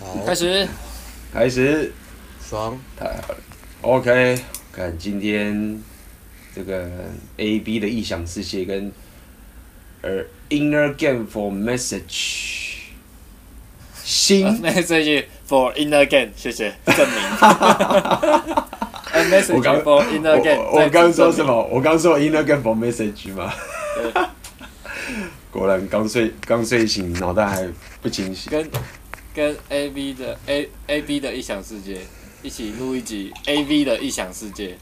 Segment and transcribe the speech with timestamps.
[0.00, 0.68] 好，开始，
[1.32, 1.92] 开始，
[2.42, 3.38] 爽，太好了。
[3.82, 4.38] OK，
[4.72, 5.82] 看今天
[6.54, 6.88] 这个
[7.36, 8.92] A B 的异想世界跟
[10.02, 12.76] 呃 Inner Game for Message
[14.02, 17.20] 新 message for inner game，谢谢证明。
[19.12, 21.64] A message 我刚 for inner game，我我刚说什么？
[21.70, 23.52] 我刚说 Inner Game for Message 吗？
[25.50, 27.68] 果然刚睡刚睡醒，脑袋还
[28.00, 28.50] 不清醒。
[28.50, 28.70] 跟
[29.38, 32.00] 跟 A B 的 A A B 的异想世界
[32.42, 34.76] 一起录一集 A V 的异想世界。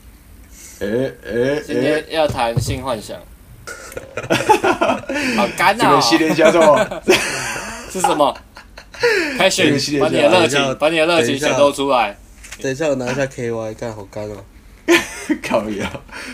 [0.78, 3.18] 诶诶今天，要谈性幻想，
[5.36, 6.78] 好干啊、这个系列叫做
[7.92, 8.34] 是什么？
[9.36, 12.16] 开始，把你的热情，把你的热情等一下显露出来。
[12.58, 14.42] 等一下我拿一下 KY，干好干哦。
[15.46, 15.86] 靠腰，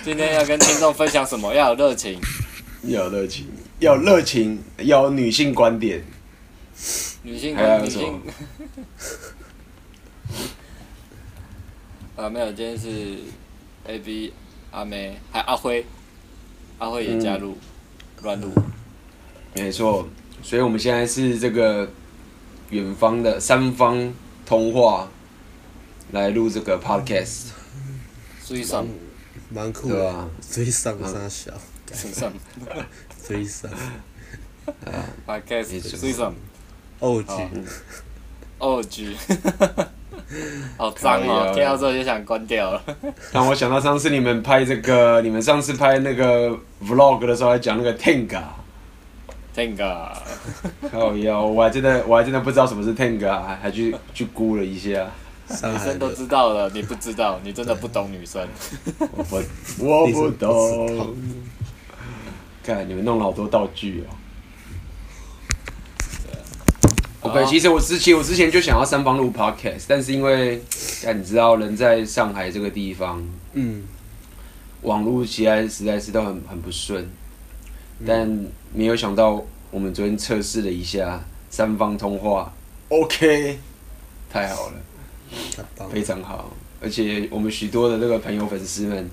[0.05, 1.53] 今天要跟听众分享什么？
[1.53, 2.21] 要有热情，
[2.85, 3.49] 要有热情，
[3.81, 6.05] 要有热情，要有女性观点。
[7.23, 8.21] 女性还有什跟女性。
[12.17, 13.19] 啊，没有，今天是
[13.85, 14.33] A B
[14.71, 15.85] 阿妹，还有阿辉，
[16.79, 17.57] 阿辉也加入
[18.23, 18.51] 乱入。
[19.55, 20.09] 没错，
[20.43, 21.89] 所以我们现在是这个
[22.71, 24.13] 远方的三方
[24.45, 25.09] 通话
[26.11, 27.51] 来录这个 podcast，
[28.43, 28.87] 所以上，
[29.51, 31.53] 蛮酷对啊的，追上三小，
[31.93, 32.33] 水上。
[33.27, 33.71] 追上，
[35.27, 35.99] podcast，没错。
[35.99, 36.35] 所以上，
[37.03, 37.45] 哦好剧，
[38.59, 39.17] 哦 G，
[40.79, 41.51] 好脏哦！
[41.51, 42.81] 啊听到之后就想关掉了。
[43.33, 50.13] 让我想到上次你们拍这个，你们上次拍那个 vlog 的时候还讲那个 Tenga，Tenga，
[50.93, 55.11] 靠腰，我还真的我还真的不知道什么是 Tenga，还还去去估了一下，
[55.49, 58.47] 女生都的知道了，你不知道，你真的不懂女生。
[59.11, 59.43] 我不
[59.85, 61.17] 我不懂，
[62.63, 64.15] 看你们弄了好多道具哦。
[67.23, 70.61] OK，其实我之前我之前就想要三方录 podcast，但是因为，
[71.05, 73.85] 但你知道人在上海这个地方，嗯，
[74.83, 77.09] 网络起来实在是都很很不顺，
[78.05, 78.29] 但
[78.75, 79.41] 没有想到
[79.71, 82.53] 我们昨天测试了一下三方通话
[82.89, 83.57] ，OK，
[84.29, 86.51] 太好了，非常好，
[86.81, 89.09] 而且我们许多的这个朋友粉丝们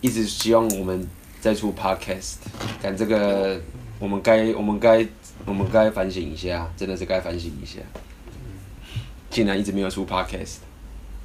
[0.00, 1.06] 一直希望我们
[1.38, 2.36] 再出 podcast，
[2.80, 3.60] 但这个
[3.98, 5.06] 我们该我们该
[5.50, 7.80] 我们该反省一下，真的是该反省一下，
[9.28, 10.58] 竟然一直没有出 podcast。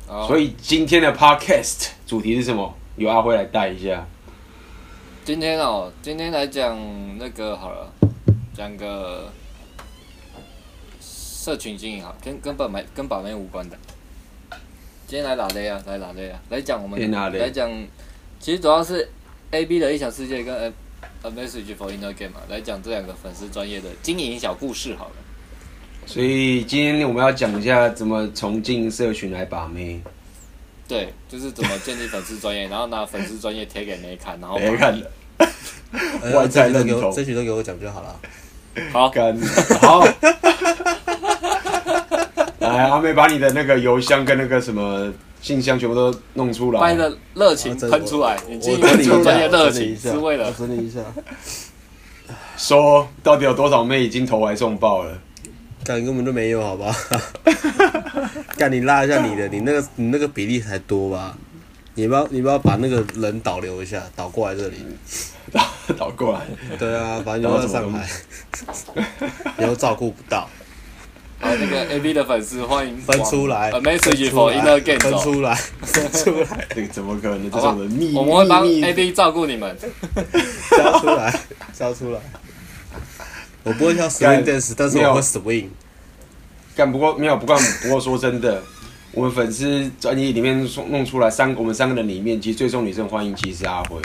[0.07, 2.75] 好所以今天的 podcast 主题是什么？
[2.97, 4.03] 由阿辉来带一下。
[5.23, 6.75] 今天哦，今天来讲
[7.19, 7.93] 那个好了，
[8.55, 9.31] 讲个
[10.99, 13.77] 社群经营好，跟跟本没跟把妹无关的。
[15.05, 15.79] 今天来哪类啊？
[15.85, 16.41] 来哪类啊？
[16.49, 17.69] 来讲我们来讲，
[18.39, 19.07] 其实主要是
[19.51, 20.73] A B 的异想世界跟
[21.25, 25.13] A Message for Inner Game 嘛，来讲这两个粉丝专业的经营小故事好了。
[26.05, 29.99] 所以今天我们要讲一下怎么从进社群来把妹。
[30.87, 35.11] 对，就是怎么建立粉丝专业，然后拿粉丝专业贴给妹看，然后妹看的，
[36.21, 38.19] 哎外在都给我，认同这局都给我讲就好了。
[38.93, 39.35] 好，干
[39.81, 40.05] 好。
[42.59, 45.11] 来，阿妹把你的那个邮箱跟那个什么
[45.45, 46.79] 信箱全部都弄出来。
[46.79, 50.99] 把你的热情喷出来，你我经营整理一下粉丝专业热我整理一下情是为了整理一下。
[52.57, 55.15] 说到底有多少妹已经投怀送抱了？
[55.83, 56.95] 干根本就没有，好吧？
[58.57, 61.37] 干你拉一下你的， 你那个你那个比例才多吧？
[61.93, 64.77] 你不要你不要把那个人导流一下，导过来这里。
[65.53, 65.63] 导
[65.95, 66.41] 导过来。
[66.79, 68.09] 对啊，反正就在上海，
[69.59, 70.49] 你又照顾不到，
[71.39, 77.51] 好，那个 A B 的粉丝欢迎分出来，A Message 分出 for 来 Inner Game 分走，出来，分出来， 这个怎么可能？
[77.51, 79.75] 这好吧种人秘密我们会帮秘 A 密 B 照顾你们。
[80.71, 81.39] 交出来，
[81.73, 82.19] 交出来。
[83.63, 85.67] 我不会跳 swing dance，但是我会 swing。
[86.75, 88.61] 干不过没有，不过不过说真的，
[89.11, 93.99] 我们粉丝专辑里面弄弄出来三个，我们三个人里面，其实最受女生欢迎，其实是阿辉。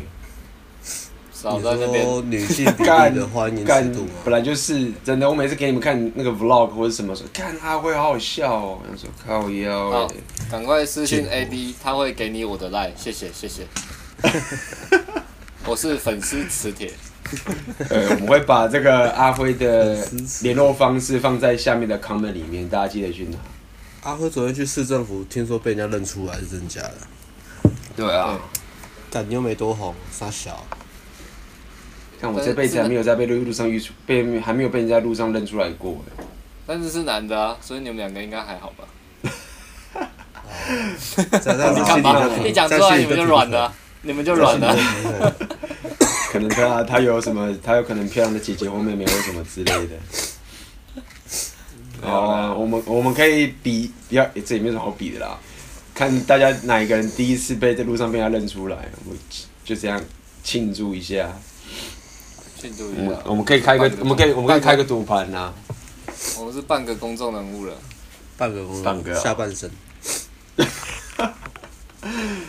[1.41, 4.06] 你少在那边，说女性比例干的欢迎度？
[4.25, 10.09] 本来就是真的，我每次给你们看那个 vlog 或者什么说，看阿辉好好笑哦，我说靠腰
[10.50, 13.67] 赶快私信 A B，他会给你我的 line，谢谢谢谢。
[15.67, 16.93] 我是粉丝磁铁，
[17.88, 20.06] 呃，我们会把这个阿辉的
[20.43, 23.38] 联络方式放在下面的 comment 里面，大家记得去拿。
[24.03, 27.70] 阿辉昨天去市政府，听说被人家认出来，是真假的？
[27.97, 28.38] 对啊，
[29.11, 30.64] 但你又没多红，傻小。
[32.20, 36.25] 看我这辈子还没有在被路路上遇出，被还没有被人家路上认出来过哎。
[36.67, 38.84] 但是是男的啊，所以你们两个应该还好吧？
[41.40, 42.28] 在在 你干嘛？
[42.46, 43.72] 一讲出来你们就软了，
[44.02, 44.76] 你们就软了。
[46.31, 49.96] 可能他他有什么，他有可能漂亮的姐姐或妹妹或什么之类的。
[52.06, 55.38] 哦，我们我们可以比，不要，这也没什么好比的啦。
[55.94, 58.76] 看大家哪一个人第一次被在路上被他认出来，
[59.06, 59.14] 我
[59.64, 60.00] 就这样
[60.44, 61.28] 庆祝一下。
[62.61, 63.19] 庆祝一下。
[63.25, 65.53] 我们可以开个，我们可以我们可以开个赌盘呐。
[66.39, 67.75] 我们是半个公众人物了。
[68.37, 69.71] 半个公众，半个下半身。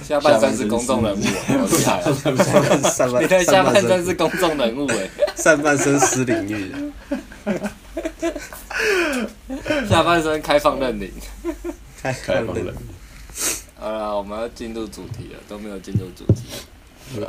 [0.01, 2.11] 下半身是公众人物，好厉害啊！
[3.21, 6.71] 你的下半身是公众人物哎， 上半身私领域。
[9.89, 11.11] 下半身开放认领。
[12.01, 12.73] 开开放认领。
[13.77, 16.43] 好了，我们要进入主题了，都没有进入主题。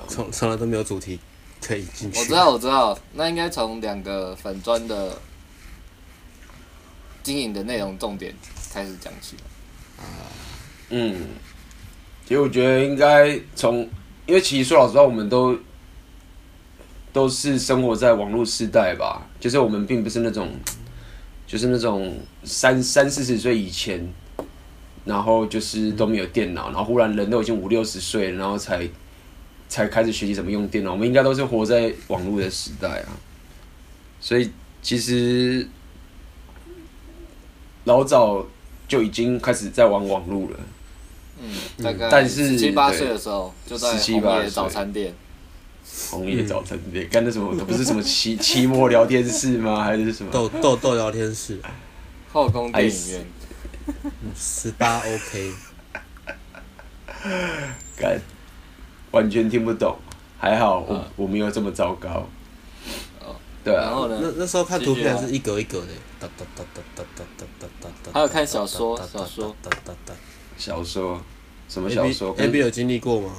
[0.08, 1.18] 从从来都没有主题
[1.64, 2.18] 可以进去。
[2.18, 5.16] 我知道，我知道，那应该从两个粉砖的
[7.22, 8.34] 经营的内容重点
[8.74, 9.36] 开始讲起。
[9.98, 10.02] 啊，
[10.90, 11.16] 嗯，
[12.26, 13.88] 其实我觉得应该从，
[14.26, 15.56] 因为其实说老实话，我们都
[17.12, 20.50] 都是生活在网络时代吧，就是我们并不是那种，
[21.46, 24.06] 就是那种三三四十岁以前。
[25.04, 28.88] 然后就是都没有电脑，然后忽然人都已经五六十岁了，然后才
[29.72, 30.92] 才开始学习怎么用电脑。
[30.92, 33.16] 我们应该都是活在网络的时代啊，
[34.20, 34.52] 所以
[34.82, 35.66] 其实
[37.84, 38.46] 老早
[38.86, 40.60] 就已经开始在玩网络了。
[41.40, 45.14] 嗯，大概十七八岁的时候就在红叶早餐店。
[46.10, 47.54] 红叶早餐店干的什么？
[47.64, 49.82] 不是什么期期末聊天室吗？
[49.82, 50.30] 还是什么？
[50.30, 51.58] 豆豆豆聊天室。
[52.30, 53.24] 后宫电影院。
[54.36, 55.52] 十八 OK，
[57.96, 58.20] 干，
[59.12, 59.96] 完全听不懂，
[60.38, 62.26] 还好我我没有这么糟糕。
[63.64, 63.82] 对啊。
[63.82, 64.18] 然后呢？
[64.20, 65.86] 那那时候看图片还是一格一格的。
[66.18, 67.24] 哒哒哒哒哒哒
[67.60, 69.54] 哒哒哒还有看小说，小说。
[69.62, 70.12] 哒哒哒
[70.58, 71.20] 小说，
[71.68, 73.30] 什么小说？A B 有经历过吗？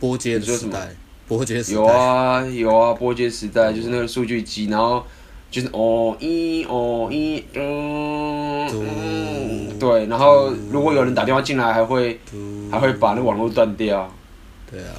[0.00, 0.96] 拨接时代，
[1.28, 1.80] 拨接时代。
[1.80, 5.04] 有啊有啊，拨接时代就是那个数据机，然后。
[5.52, 8.66] 就是哦一哦一嗯，
[9.78, 12.18] 对，然后如果有人打电话进来，还会
[12.70, 14.10] 还会把那网络断掉。
[14.72, 14.94] 对啊。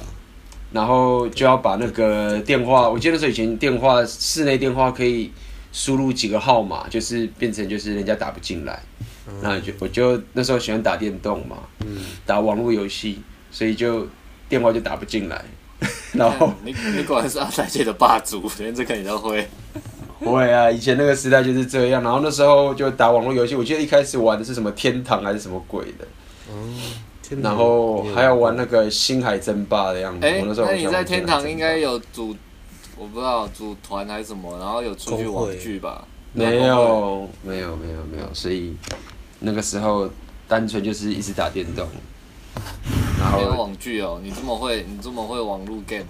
[0.72, 5.30] 然后就要把那个电话，我记得那时候以前电话室内电话可以
[5.72, 8.82] 输入几个号码，就是变成就是人家打不进来。
[9.42, 11.58] 然后就我就那时候喜欢打电动嘛，
[12.26, 14.06] 打网络游戏，所以就
[14.48, 15.44] 电话就打不进来。
[16.12, 19.46] 然后你你果然是阿塞界的霸主，连这个你都会。
[20.20, 23.54] 会啊，以前那个时代就是这样，然后那时候就打网络游戏。
[23.54, 26.06] 我记得一开始玩的是什么天堂还是什么鬼的，
[26.50, 26.80] 嗯，
[27.42, 30.26] 然后还要玩那个星海争霸的样子。
[30.26, 32.36] 哎，那你在天堂应该有组，
[32.96, 36.06] 我不知道组团还是什么，然后有出去网聚吧？
[36.32, 38.28] 没有，没有，没有，没有。
[38.34, 38.76] 所以
[39.40, 40.10] 那个时候
[40.48, 41.86] 单纯就是一直打电动，
[43.18, 44.20] 然后没有网剧哦。
[44.22, 46.06] 你这么会，你这么会网络 game？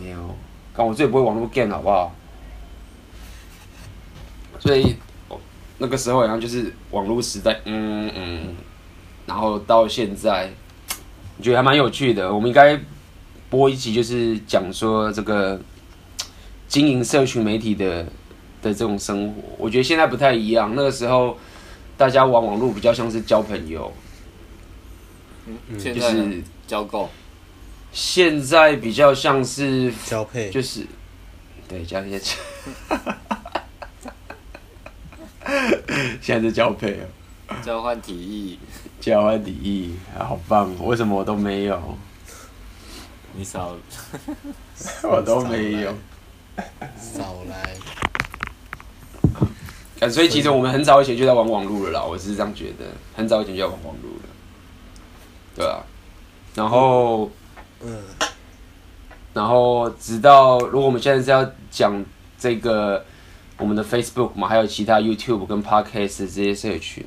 [0.00, 0.34] 没有，
[0.76, 2.14] 但我最不会网络 game 好不好？
[4.60, 4.94] 所以，
[5.78, 8.54] 那个时候好像就是网络时代，嗯嗯，
[9.32, 10.50] 然后到现在，
[11.38, 12.30] 我觉得还蛮有趣的。
[12.32, 12.78] 我们应该
[13.48, 15.58] 播一集，就是讲说这个
[16.68, 18.04] 经营社群媒体的
[18.60, 19.42] 的这种生活。
[19.56, 21.38] 我觉得现在不太一样，那个时候
[21.96, 23.90] 大家玩网络比较像是交朋友，
[25.46, 27.08] 嗯，就是交够。
[27.90, 30.86] 现在比较像是交配，就是
[31.66, 32.20] 对交配。
[36.20, 37.00] 现在是交配
[37.48, 38.58] 啊，交换体液，
[39.02, 40.72] 交换体液，好棒！
[40.86, 41.98] 为什么我都没有？
[43.34, 43.74] 你少，
[45.02, 45.92] 我都没有，
[46.96, 47.74] 少来。
[50.00, 52.84] 啊所以其实我们很早以前就在玩网络了啦，我是这样觉得，
[53.16, 54.22] 很早以前就在玩网络了，
[55.56, 55.82] 对啊。
[56.54, 57.28] 然后，
[57.80, 57.98] 嗯，
[59.34, 62.04] 然后直到如果我们现在是要讲
[62.38, 63.04] 这个。
[63.58, 67.06] 我们的 Facebook 嘛，还有其他 YouTube 跟 Podcast 这些社群。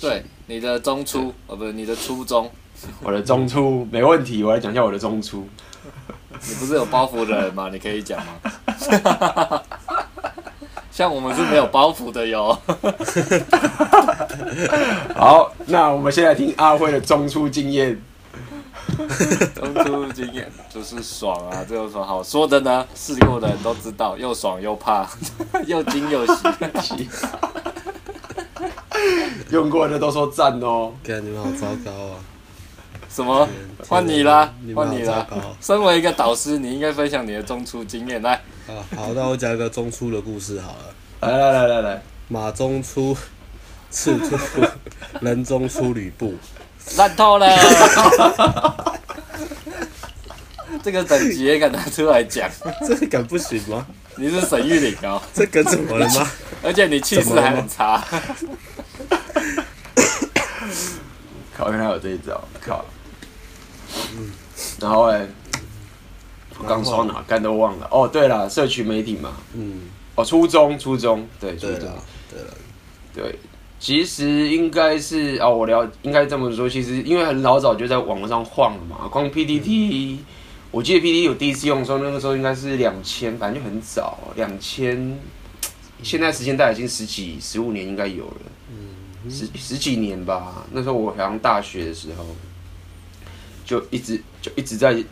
[0.00, 2.50] 嗯，对，你的中初，哦，不是你的初中。
[3.02, 5.46] 我的中初没问题，我来讲一下我的中初。
[6.32, 7.68] 你不是有包袱的人吗？
[7.70, 8.32] 你可以讲吗？
[10.90, 12.58] 像我们是没有包袱的哟。
[15.14, 18.00] 好，那我们现在听阿辉的中初经验。
[19.54, 22.86] 中初经验就是爽啊，这有什么好说的呢？
[22.94, 25.06] 试过的人都知道，又爽又怕，
[25.66, 26.26] 又惊又
[26.80, 27.08] 喜。
[29.50, 30.92] 用过的都说赞哦。
[31.04, 32.16] 看你们好糟糕啊！
[33.08, 33.48] 什么？
[33.88, 34.52] 换你啦！
[34.74, 35.26] 换你啦！
[35.60, 38.34] 身为一个导师，你应该分享你的中初经验来。
[38.68, 41.28] 啊，好，那我讲一个中初的故事好了。
[41.28, 43.16] 来来来来来，马中初，
[43.90, 44.36] 赤兔，
[45.20, 46.34] 人中出吕布。
[46.96, 47.46] 烂透了！
[50.82, 52.48] 这个等级也敢拿出来讲？
[52.86, 53.86] 这个敢不行吗？
[54.16, 56.30] 你是沈玉玲哦，这梗怎么了吗？
[56.62, 58.02] 而且你气势还很差。
[61.56, 62.84] 靠，原来有这一招，靠。
[64.16, 64.30] 嗯，
[64.80, 65.26] 然后哎，
[66.58, 67.88] 我刚说哪，干都忘了。
[67.90, 69.36] 哦，对了，社群媒体嘛。
[69.54, 69.80] 嗯。
[70.14, 71.88] 哦，初中，初中，对，初中，
[72.30, 72.54] 对了，
[73.14, 73.38] 对。
[73.78, 76.68] 其实应该是哦，我聊应该这么说。
[76.68, 80.18] 其实因为很老早就在网络上晃了嘛，光 PTT，
[80.70, 85.18] 我记得 P D T 有第一次用的时候，那个时候应该是两千，反正就很早，两千。
[86.02, 88.36] 现在时间大概已经十几、十五年应该有了，
[89.28, 90.64] 十十几年吧。
[90.72, 92.24] 那时候我好像大学的时候，
[93.64, 95.02] 就一直就一直在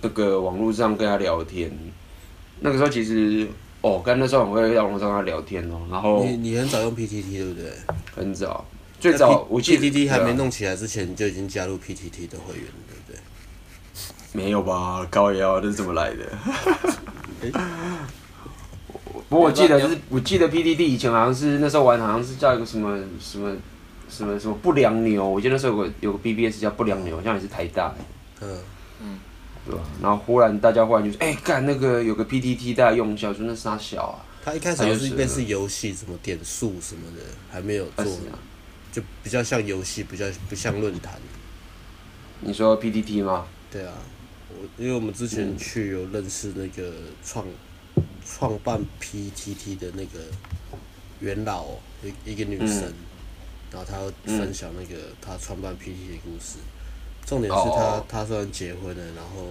[0.00, 1.70] 那个网络上跟他聊天。
[2.60, 3.46] 那个时候其实。
[3.82, 7.72] 哦，刚那时候很会在网络上跟他聊天哦，然后你你很早用 PTT 对不对？
[8.14, 8.62] 很早，
[9.00, 13.18] 最早我记得 PTT 还没弄起来之前，你就已经加入 PTT 的会员了，对不对？
[14.32, 16.30] 没有吧，高瑶，这是怎么来的？
[17.40, 17.52] 欸、
[19.28, 23.56] 不过我记得是，我记得 PDD 以前好像是那时候玩，好像是叫一个什么什么
[24.08, 27.96] 什么什么不良牛，我记得那时候有个有个 BBS 叫不良牛，好像也是台大的。
[28.42, 29.18] 嗯。
[29.66, 29.82] 对吧？
[30.00, 38.40] 然后忽然大家忽然就说：“哎、欸，干那个有个 PDT 大家用一下，说那啥小啊。”他一开始是一边是游戏，什么点数什么的，还没有做，啊、
[38.90, 41.20] 就比较像游戏，比较不像论坛。
[42.40, 43.44] 你说 PDT 吗？
[43.70, 43.92] 对啊，
[44.48, 46.90] 我因为我们之前去有认识那个
[47.22, 47.44] 创
[48.24, 50.20] 创办 PTT 的那个
[51.20, 52.94] 元老、喔，一一个女生，嗯、
[53.72, 56.58] 然后她分享那个她创办 PTT 的故事。
[57.26, 59.46] 重点是她，她虽然结婚了，然后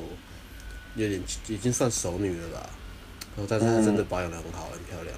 [0.95, 2.69] 有点已经算熟女了吧，
[3.35, 5.15] 然后但是她真的保养的很好，很漂亮，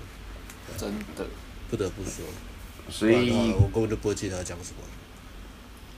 [0.78, 1.26] 真的
[1.70, 2.26] 不得不说。
[2.90, 4.74] 所以我根本就不会记得她讲什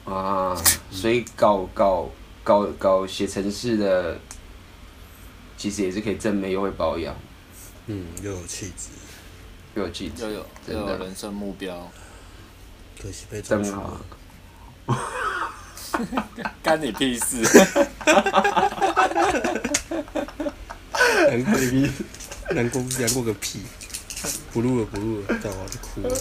[0.06, 0.14] 么。
[0.14, 0.56] 啊，
[0.92, 2.10] 所以搞搞
[2.44, 4.20] 搞搞写程式的，
[5.64, 7.16] 其实也是可以正妹又会保养，
[7.88, 8.90] 嗯，又有气质，
[9.76, 11.90] 又有气质，又有又有人生目标，
[13.02, 13.98] 可惜被真好。
[16.62, 17.38] 干你屁事！
[21.30, 21.90] 难过个屁，
[22.50, 23.62] 难过难过个屁！
[24.52, 26.14] 不录了不录了，干嘛就哭了？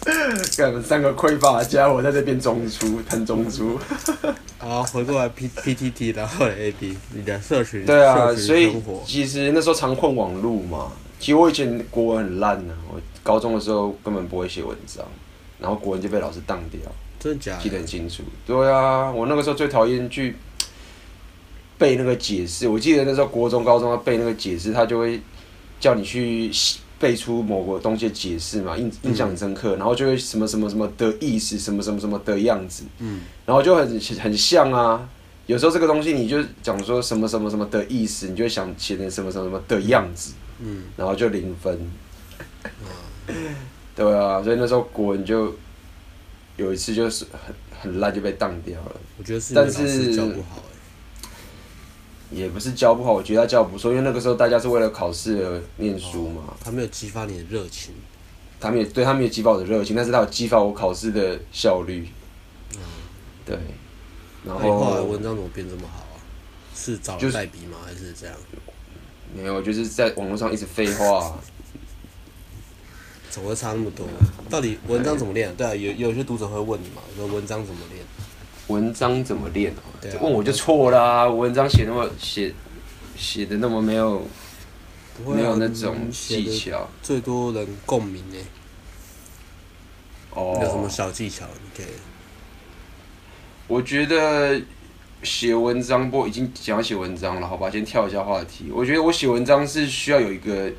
[0.56, 3.78] 干们三个匮乏的家伙在这边中出，谈中出。
[4.58, 7.84] 好，回过来 P P T T，然后 A B，你的社群。
[7.84, 8.74] 对啊，所以
[9.06, 10.92] 其实那时候常混网路嘛。
[11.18, 15.04] 其实我以前国文很烂呢、啊，我高中的时候根本不会写文章，
[15.58, 16.80] 然后国文就被老师当掉。
[17.18, 17.62] 真的假的？
[17.62, 18.22] 记得很清楚。
[18.46, 20.34] 对啊，我那个时候最讨厌去
[21.76, 22.66] 背那个解释。
[22.66, 25.20] 我记得那时候国中、高中要背那个解释，他就会
[25.78, 26.50] 叫你去
[27.00, 29.74] 背出某个东西的解释嘛，印印象很深刻。
[29.74, 32.84] 然后就会什么什么什么的意思，什么什么什么的样子。
[33.00, 33.22] 嗯。
[33.44, 35.08] 然后就很很像啊。
[35.46, 40.34] 有时候这个东西你就讲说什么什么什么的意思，你就会想写成什么什么什么的样子。
[40.60, 40.84] 嗯。
[40.96, 41.90] 然后就零分。
[43.96, 45.52] 对啊，所以那时候国文就。
[46.56, 50.69] 有一次就是很很烂就被当掉了，我觉得是但是教不好哎，
[52.30, 57.92] 也不是教不好，我觉得他教不错，因为那个时候大家是为了考试而念书嘛，哦，他没有激发你的热情，
[58.60, 62.08] 他们也对他没有激发我的热情，但是他有激发我考试的效率，
[62.74, 62.80] 嗯，
[63.44, 63.58] 对，
[64.44, 66.16] 然后后来文章怎么变这么好啊？
[66.74, 67.78] 是找了代笔吗？
[67.84, 68.36] 还是这样？
[69.34, 71.38] 没有，就是在网络上一直废话。
[73.28, 74.04] 怎么会差那么多？
[74.48, 75.54] 到底文章怎么练啊？
[75.56, 78.04] 对啊，有有些读者会问你嘛，说文章怎么练？
[78.70, 79.82] 文章怎么练啊？
[80.00, 82.54] 对啊，问我就错啦，文章写那么写
[83.16, 84.22] 写的那么没有，
[85.26, 86.88] 没有那种技巧。
[87.02, 88.36] 最多人共鸣呢。
[90.34, 90.58] 哦。
[90.62, 91.44] 有什么小技巧？
[91.62, 91.92] 你可以。
[93.66, 94.60] 我觉得
[95.22, 98.70] 写文章，不已经讲要写文章了，好吧，先跳一下话题。
[98.72, 100.70] 我觉得我写文章是需要有一个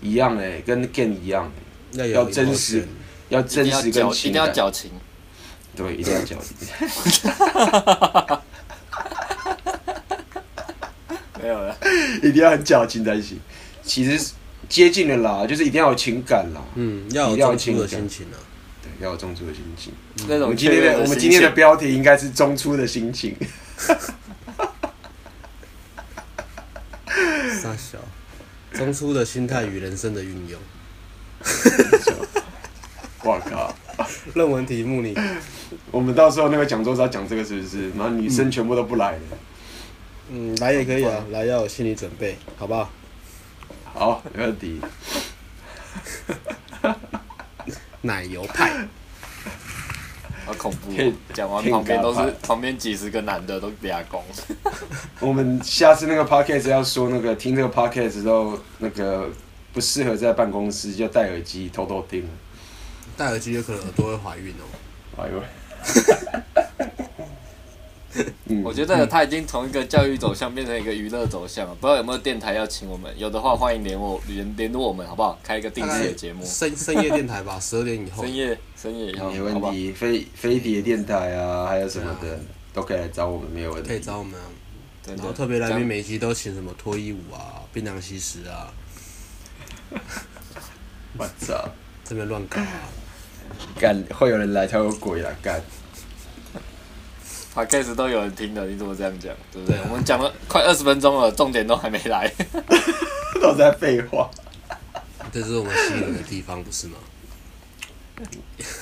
[0.00, 1.50] 一样诶，跟 game 一样
[1.94, 2.10] 诶。
[2.12, 2.86] 要真实，
[3.30, 4.92] 要真实跟情一定要矫情，
[5.80, 6.54] 对，一定要矫情。
[11.40, 11.74] 没有了，
[12.22, 13.40] 一定要很矫情才行。
[13.82, 14.32] 其实
[14.68, 16.60] 接近了啦，就是一定要有情感啦。
[16.74, 18.36] 嗯，要有中出的心情啊。
[18.82, 19.94] 对，要有中出的心情。
[20.28, 23.34] 那种我们今天的我们今天的标题应该是中出的心情。
[27.62, 27.98] 傻小，
[28.74, 30.60] 中出的心态与人生的运用。
[33.22, 33.74] 我靠！
[34.34, 35.14] 论文题目你，
[35.90, 37.90] 我们到时候那个讲座是要讲这个是不是？
[37.90, 39.18] 然后女生全部都不来了。
[40.30, 42.90] 嗯，来也可以啊，来要有心理准备，好不好？
[43.92, 44.80] 好，没问题。
[48.02, 48.86] 奶油派。
[50.46, 51.12] 好恐怖、哦！
[51.32, 54.20] 讲完旁边都是旁边几十个男的都俩攻。
[55.20, 59.30] 我们下次那个 podcast 要说那个听这个 podcast 都那个
[59.72, 62.28] 不适合在办公室，就戴耳机偷偷听。
[63.20, 64.64] 戴耳机有可能耳朵会怀孕哦。
[65.18, 65.42] 哎呦！
[68.64, 73.12] 我觉得他已经从一个教育走向变成一个娱乐走向了，不知道有没有电台要请我们？
[73.18, 75.38] 有的话欢迎联络联联络我们，好不好？
[75.44, 78.22] 开一个定制的节目， 深深夜电台吧，十二点以后。
[78.24, 79.92] 深夜深夜以后，没问题。
[79.92, 82.40] 飞飞碟电台啊，还有什么的，
[82.72, 83.88] 都可以来找我们，没有问题。
[83.90, 84.46] 可以找我们啊。
[85.06, 88.72] 然后特别来宾每期都请什么脱衣舞啊、槟榔西施啊。
[91.18, 91.68] 我操！
[92.02, 92.66] 这边乱搞啊！
[93.78, 95.60] 干会有人来，才有鬼啊干。
[97.52, 99.34] 他开始都有人听的，你怎么这样讲？
[99.52, 99.76] 对不对？
[99.90, 102.32] 我们讲了快二十分钟了，重点都还没来，
[103.42, 104.30] 都在废话。
[105.32, 106.94] 这是我们吸引的地方，不是吗？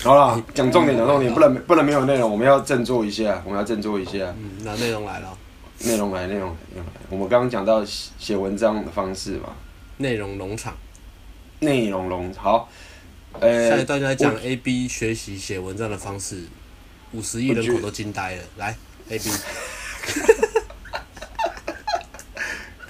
[0.02, 4.34] 好了，讲重点，讲重点，不能不能没有内容，我们要振作一下，我们要振作一下。
[4.38, 5.36] 嗯，那内容来了。
[5.80, 6.92] 内容来，内容来，内容来。
[7.08, 9.50] 我们刚刚讲到写文章的方式嘛。
[9.96, 10.74] 内容农场。
[11.60, 12.68] 内容农好。
[13.34, 16.44] 呃，下一段就来讲 A B 学习写文章的方式。
[17.12, 18.76] 五十亿人口都惊呆了，来
[19.08, 19.30] ，A B，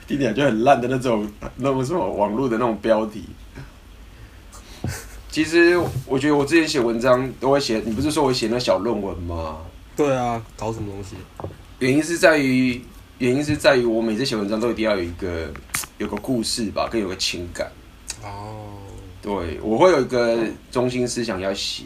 [0.09, 3.25] 听起来就很烂的那种，那种什么网络的那种标题。
[5.30, 9.59] 其实我觉得我之前写文章都会写，你不是说我写那小论文吗？
[9.95, 11.14] 对啊，搞什么东西？
[11.78, 12.83] 原因是在于，
[13.18, 15.52] 原因是在于我每次写文章都一定要有一个
[15.99, 17.71] 有个故事吧，跟有个情感。
[18.25, 18.78] 哦，
[19.21, 20.39] 对，我会有一个
[20.71, 21.85] 中心思想要写。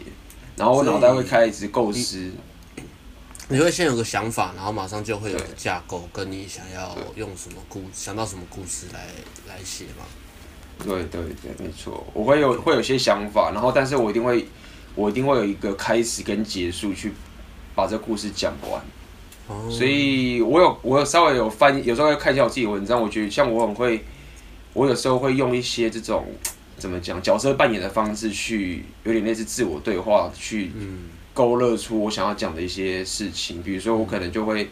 [0.55, 2.29] 然后我脑袋会开始构思，
[3.47, 9.07] 你会先有个想法，然后马上就会有个架构，跟你想要用什么故，想到什么故事来
[9.47, 10.05] 来写嘛？
[10.85, 14.47] 对对对，没错，我会有会有些想法，然后但是我一定会，
[14.93, 17.11] 我一定会有一个开始跟结束，去
[17.73, 18.79] 把这故事讲完。
[19.47, 19.67] 哦。
[19.71, 24.05] 所以我有我有稍微有翻，有时候会看一下我自己的文章，我觉得像我很会，
[24.73, 26.27] 我有时候会用一些这种。
[26.77, 27.21] 怎么讲？
[27.21, 30.71] 角色扮演的方式去有点类似自我对话，去
[31.33, 33.63] 勾勒出我想要讲的一些事情。
[33.63, 34.69] 比如说，我可能就会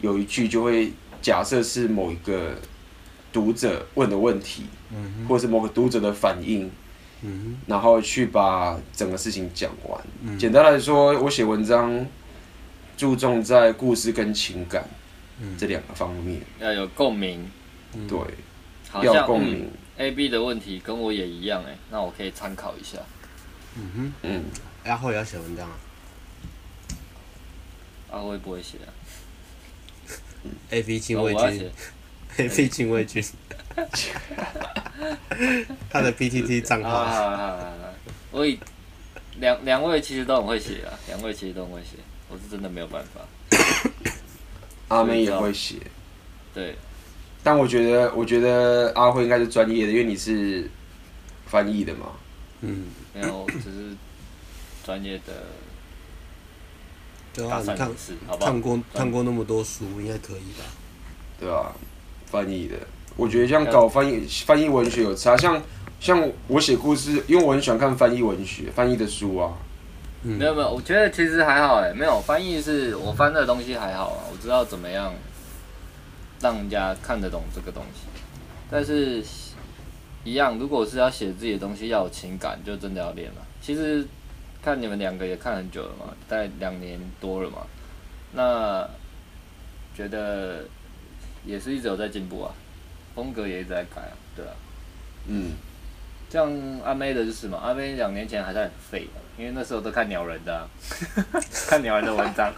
[0.00, 2.54] 有一句，就会假设是某一个
[3.32, 4.64] 读者问的问题，
[5.28, 6.70] 或者是某个读者的反应，
[7.66, 10.38] 然后去把整个事情讲完。
[10.38, 12.06] 简单来说，我写文章
[12.96, 14.88] 注重在故事跟情感
[15.58, 17.50] 这两个方面，要有共鸣，
[18.08, 18.18] 对，
[19.02, 19.70] 要有共鸣。
[20.00, 22.96] A B 的问题跟我也一样哎，那我可以参考一下。
[23.76, 24.44] 嗯哼，嗯，
[24.84, 25.76] 阿辉要写文章啊？
[28.10, 28.88] 阿辉不会写啊。
[30.70, 31.70] A B 禁卫军
[32.38, 33.22] ，A B 禁卫军。
[35.90, 37.04] 他的 P T T 账号。
[37.04, 37.66] 好好好好，
[38.30, 38.58] 我以
[39.38, 41.96] 两两位其实都很会写啊，两位其实都很会写，
[42.30, 43.20] 我是真的没有办法。
[44.88, 45.76] 阿妹也会写。
[46.54, 46.74] 对。
[47.42, 50.68] 但我觉得，我觉得阿辉应该是专业的，因为你是
[51.46, 52.06] 翻译的嘛。
[52.60, 53.96] 嗯，没有，只是
[54.84, 55.32] 专业的。
[57.32, 57.90] 对啊，你看，
[58.38, 60.64] 看过看过那么多书，应该可以吧？
[61.38, 61.72] 对啊，
[62.26, 62.76] 翻译的，
[63.16, 65.62] 我觉得像搞翻译翻译文学有差，像
[66.00, 69.52] 像我写故事，因为我很喜欢看翻译文学翻译的书啊。
[70.24, 75.14] 嗯，没有没有，我觉得其实还好哎，没有翻译是我翻的东西还好啊，我知道怎么样。
[76.40, 78.06] 让人家看得懂这个东西，
[78.70, 79.22] 但是
[80.24, 83.46] 一样，如果是要写自己的东西，要有情感，就真的要练了。
[83.60, 84.06] 其实
[84.62, 87.66] 看你们两个也看很久了嘛，大概两年多了嘛，
[88.32, 88.88] 那
[89.94, 90.64] 觉得
[91.44, 92.54] 也是一直有在进步啊，
[93.14, 94.52] 风格也一直在改啊，对啊，
[95.26, 95.52] 嗯，
[96.30, 96.50] 像
[96.84, 99.08] 阿妹的就是嘛，阿妹两年前还在很废，
[99.40, 100.68] 因为那时候都看鸟人的、啊，
[101.66, 102.52] 看鸟人的文章。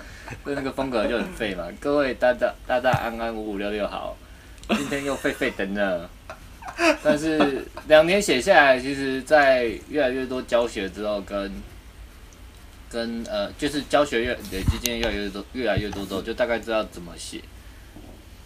[0.47, 4.16] 就那个风格就很废嘛，各位大大大大安安五五六六好，
[4.68, 6.09] 今天又废废的呢。
[7.03, 11.53] 但是两年写下来，其实，在越来越多教学之后跟，
[12.88, 17.42] 跟跟呃，就是教学越累积经验越来越多，越来越多之后，就大概知道怎么写。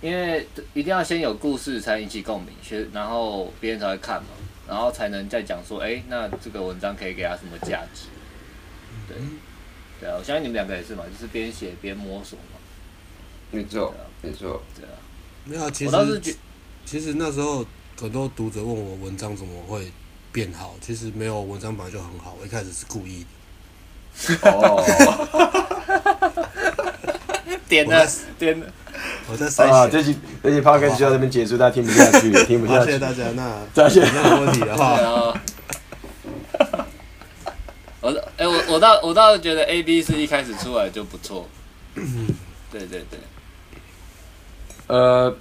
[0.00, 0.44] 因为
[0.74, 4.30] 一定要先有故事才引起共鸣，学然后别人才会看嘛，
[4.66, 8.06] 然后才能再讲说，哎，那这个文章可以给他什么价值？
[9.08, 9.16] 对。
[9.98, 12.58] 对啊，我相信你们两个也是嘛，就是边写边摸索嘛。
[13.50, 14.92] 没错，没错，对啊。
[15.44, 16.36] 没有，其实
[16.84, 17.64] 其实那时候
[17.98, 19.90] 很多读者问我文章怎么会
[20.32, 23.24] 变好，其实没有文章本来就很好，我一开始是故意
[24.28, 24.50] 的。
[24.50, 24.84] 哦。
[27.68, 28.06] 点了，
[28.38, 28.66] 点了。
[29.28, 29.70] 我在筛选。
[29.70, 32.86] 啊，这期这期 podcast 就到这边结束，大家听不下去，听不下去。
[32.86, 34.06] 谢谢大家，那再见。
[34.12, 35.40] 没有问题的话。
[38.06, 41.48] 我哎、欸、我我倒我倒觉得 A B 是一开始出来就不错。
[42.70, 43.18] 对对对。
[44.86, 45.36] 呃，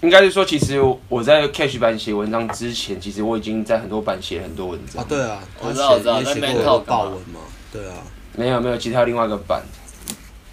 [0.00, 5.02] 应该是说，其实我在 Catch 版写文章之前，其实我已经在很多版写很多文章。
[5.02, 7.40] 啊，对啊，我知道我知道，也写过爆文嘛。
[7.70, 7.96] 对啊，
[8.34, 9.62] 没有没有，其他另外一个版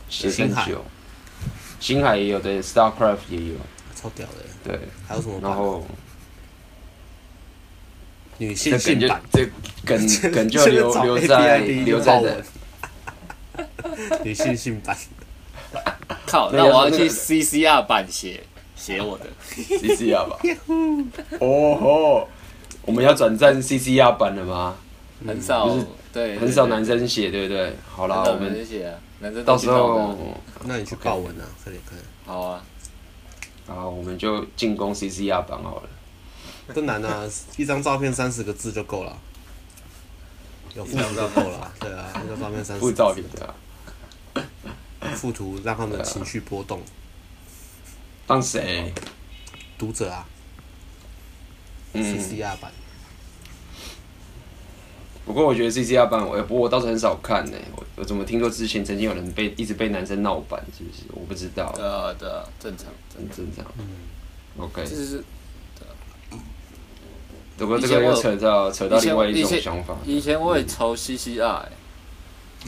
[0.10, 0.84] 写很久。
[1.80, 3.54] 星海也有对，StarCraft 也有，
[3.96, 4.34] 超屌的。
[4.66, 5.40] 对，还有什么？
[5.42, 5.86] 然后
[8.38, 9.46] 女性性版，这
[9.86, 9.98] 梗
[10.32, 12.44] 梗就留留在留在的。
[14.24, 14.96] 女性性版。
[16.26, 18.42] 靠，那我要去 CCR 版写
[18.76, 20.38] 写我的 CCR 吧。
[21.40, 22.30] 哦吼，
[22.84, 24.76] 我们要转战 CCR 版了吗？
[25.26, 25.76] 很少，
[26.14, 27.74] 对，很少男生写，对不对？
[27.90, 30.16] 好啦，我们到时候，
[30.64, 32.04] 那你去报文啊，快点快点。
[32.26, 32.64] 好啊，
[33.66, 35.90] 好，我们就进攻 CCR 版好了。
[36.74, 37.24] 不难啊，
[37.58, 39.18] 一张照片三十个字就够了，
[40.76, 41.74] 有附图就够了。
[41.80, 42.82] 对啊，一张照片三十。
[42.82, 43.56] 附照片对啊。
[45.16, 46.82] 附图让他们情绪波动，
[48.28, 48.94] 当谁？
[49.78, 50.28] 读者啊
[51.94, 52.72] ，CCR 版。
[55.26, 57.58] 不过我觉得 CCR 版，我不过我倒是很少看呢。
[57.76, 61.04] 我我怎么听说之前曾经有人被一直被男生闹版，是不是？
[61.14, 61.72] 我不知道。
[61.76, 63.66] 对啊对啊，正常，很正常。
[63.78, 63.86] 嗯。
[64.58, 64.84] OK。
[64.84, 65.24] 就是。
[67.58, 69.96] 不过这个又扯到扯到另外一种想法。
[70.06, 71.64] 以前我也抽 CCR。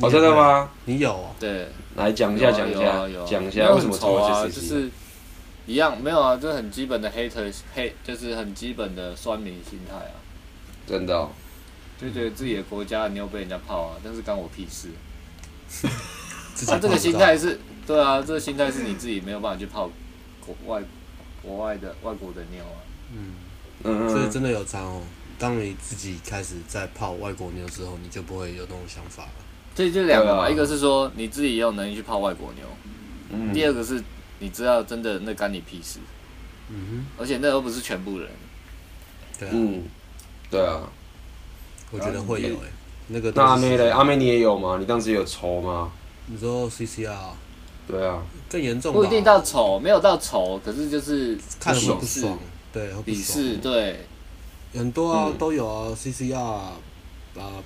[0.02, 0.70] 哦，真的吗？
[0.86, 1.34] 你有？
[1.40, 1.68] 对。
[1.96, 4.46] 来讲一下，讲一下，讲一下为什么抽啊？
[4.46, 4.90] 就是
[5.66, 10.16] 一样，没有啊，就是很基本的黑特黑，就是很基本的酸民心态啊。
[10.88, 11.28] 真的。
[12.00, 14.90] 就觉得自己的国家你又被人家泡啊，但是关我屁事。
[16.66, 19.90] 他这个心态是，对啊，这个心态是你自己没有办法去泡
[20.46, 20.82] 国外
[21.42, 22.80] 国外的外国的妞啊。
[23.12, 23.34] 嗯
[23.84, 25.02] 嗯，所以真的有差哦。
[25.38, 29.32] 当你自己开始在泡外国妞之后，你就不会有那种想法了。
[29.76, 32.66] 所以就两个嘛，一个是说你自己也有能力去泡外国妞，
[33.30, 34.04] 嗯，第二个是
[34.40, 36.00] 你知道真的那干你屁事，
[36.68, 38.28] 嗯，而且那又不是全部人，
[39.40, 39.84] 对啊，嗯，
[40.52, 40.82] 对啊，
[41.92, 42.72] 我觉得会有诶，
[43.08, 43.90] 那个那阿妹嘞？
[43.90, 44.76] 阿妹你也有吗？
[44.78, 45.90] 你当时有抽吗？
[46.26, 47.16] 你说 CCR？
[47.88, 52.38] 对啊，更严重，不一定到丑，没有到丑，可是就是看爽不爽，
[52.72, 54.06] 对，鄙视，对，
[54.74, 56.78] 很多啊，都有啊，CCR 啊，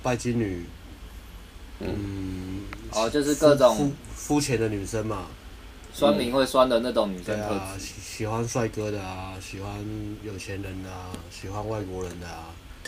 [0.02, 0.64] 拜金女。
[1.80, 5.26] 嗯，哦，就是各种肤浅的女生嘛，
[5.92, 7.26] 酸民会酸的那种女生。
[7.26, 9.70] 对啊，喜喜欢帅哥的啊，喜欢
[10.22, 12.46] 有钱人的啊，喜欢外国人的啊，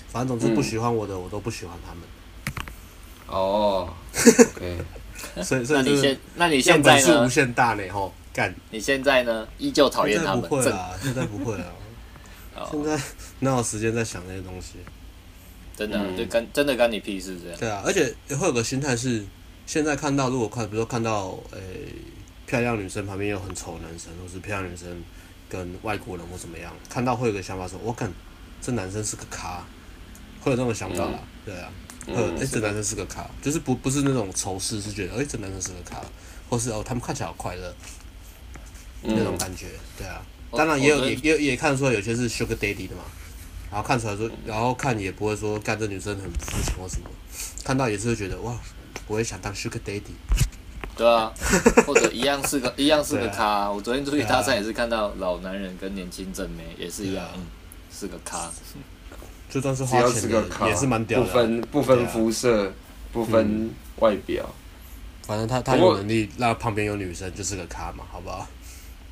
[0.08, 2.02] 反正总之不喜欢我的，我都不喜欢他们。
[3.26, 3.92] 哦，
[4.58, 7.00] 对，所以所以那你现那你现在呢？
[7.00, 8.54] 是无限大呢，吼，干。
[8.70, 9.46] 你现在呢？
[9.58, 10.48] 依旧讨厌他们？
[10.48, 11.66] 不会啊，现在不会啊。
[12.70, 12.98] 现在
[13.40, 14.74] 哪有时间在想那些东西？
[15.76, 17.58] 真的，对，干真的干你屁事这样。
[17.58, 19.24] 对啊，而且会有个心态是，
[19.66, 21.92] 现在看到如果看，比如说看到诶、欸、
[22.46, 24.88] 漂亮女生旁边有很丑男生，或是漂亮女生
[25.50, 28.10] 跟外国人或怎么样，看到会有个想法说，我看
[28.62, 29.62] 这男生是个咖，
[30.40, 31.18] 会有这种想法啦。
[31.44, 31.70] 对啊，
[32.06, 36.02] 会有诶这男生是个咖，就是不不是那种仇视，是觉得诶这男生是个咖，
[36.48, 37.74] 或是哦他们看起来好快乐，
[39.02, 39.66] 那种感觉。
[39.98, 43.02] 对啊，当然也有也也也看得出来有些是 Sugar Daddy 的嘛。
[43.68, 47.10] 然后看出来说，然后看也不会说干这女生很肤浅或什么，
[47.64, 48.56] 看到也是会觉得哇，
[49.08, 50.02] 我也想当 Sugar Daddy。
[50.96, 51.30] 对啊，
[51.86, 53.44] 或者一样是个 一样是个咖。
[53.44, 57.42] 啊、我昨天出去搭讪也是看到老男人跟年轻正妹也是一样，啊、嗯，
[57.92, 58.50] 是个咖。
[59.50, 62.72] 就算是花钱的也是蛮屌的，不分不分肤色，啊、
[63.12, 68.46] 不分外表，嗯、反正他他有能力让旁边有女生就是个咖嘛，好不好？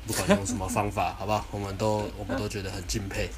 [0.07, 1.45] 不管用什么方法，好不好？
[1.51, 3.29] 我们都我们都觉得很敬佩。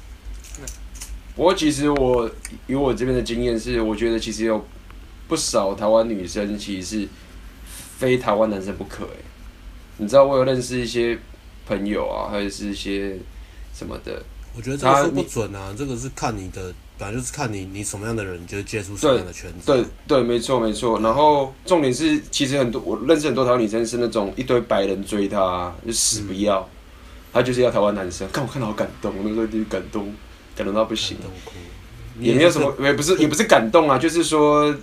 [1.34, 2.30] 不过其实我
[2.66, 4.64] 以我这边的经验是，我觉得其实有
[5.28, 7.08] 不少台湾女生其实是
[7.98, 9.16] 非台湾男生不可哎。
[9.98, 11.18] 你知道我有认识一些
[11.66, 13.16] 朋友啊，或者是一些
[13.74, 14.22] 什么的。
[14.56, 19.66] 我觉得这个说不准啊，这个是看你的，本来就是看你你什么样的人，你就接触什么样的圈子。
[19.66, 20.98] 对对，没错没错。
[21.00, 26.68] 然后重点是，其实很多我认识很多台湾女生是那种一堆白人追她，就死不要，嗯、
[27.32, 28.28] 她就是要台湾男生。
[28.32, 30.12] 看我看到好感动，我那时候就感动。
[30.56, 31.16] 感动到不行，
[32.18, 34.74] 也没有什么，也不是也不是感动啊，就是说，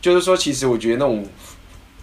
[0.00, 1.22] 就是说，其实我觉得那种，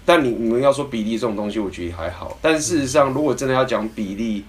[0.06, 2.38] 但你你们要说比例这种东西，我觉得还好。
[2.40, 4.46] 但事实上，如果真的要讲比例，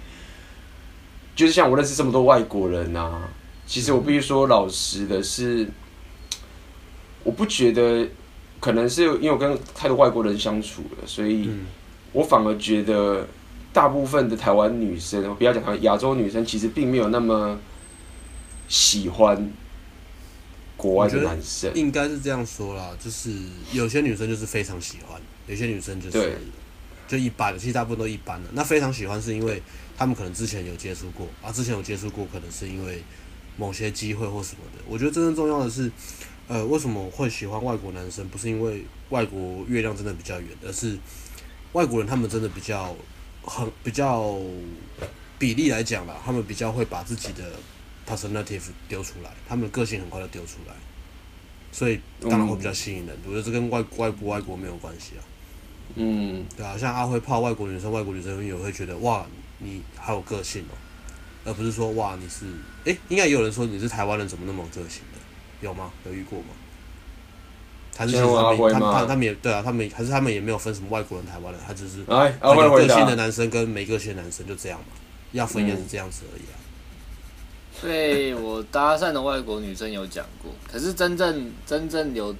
[1.35, 3.23] 就是像我认识这么多外国人啊，
[3.71, 5.71] 其实我必须说老实的是，
[7.23, 8.09] 我不觉得，
[8.59, 11.49] 可能是因为我跟太多外国人相处了，所以
[12.13, 13.29] 我反而觉得
[13.73, 17.57] 大部分的台湾女生，我不要讲台湾亚洲女生，其实并没有那么。
[18.73, 19.53] 喜欢
[20.77, 21.75] 国外的男生。
[21.75, 23.33] 应该是这样说啦，就是
[23.73, 26.39] 有些女生就是非常喜欢，有些女生就是
[27.09, 28.49] 就一般的，其实大部分都一般的。
[28.53, 29.61] 那非常喜欢是因为
[29.99, 33.03] 他们可能之前有接触过啊，之前有接触过，可能是因为
[33.61, 34.83] 某些机会或什么的。
[34.89, 35.93] 我觉得真正重要的是，
[36.49, 38.27] 呃，为什么会喜欢外国男生？
[38.31, 40.97] 不是因为外国月亮真的比较圆，而是
[41.73, 42.97] 外国人他们真的比较
[43.43, 44.35] 很比较
[45.39, 47.53] 比例来讲吧，他们比较会把自己的
[48.09, 50.75] personality 丢出来，他们的个性很快就丢出来，
[51.71, 53.15] 所以当然会比较吸引人。
[53.27, 55.23] 我觉得这跟外外国外国没有关系啊。
[55.97, 59.27] 嗯，对啊，像阿辉泡外国女生，外国女生也会觉得哇，
[59.59, 60.79] 你好有个性哦、喔，
[61.45, 62.47] 而不是说哇你是，
[62.85, 65.19] 诶、欸，应该也有人说你是台湾人，怎么那么有个性的？
[65.61, 65.91] 有吗？
[66.07, 66.47] 有遇过吗？
[67.97, 74.87] 还是其实他们他他他们也对啊，他们还是他们也没有分什么外国人、台湾人，他只是有个性的男生跟没个性的男生就这样嘛，
[75.33, 76.57] 要分也是这样子而已啊。
[77.83, 82.35] 对，我搭讪的外国女生有讲过，可是真正真正有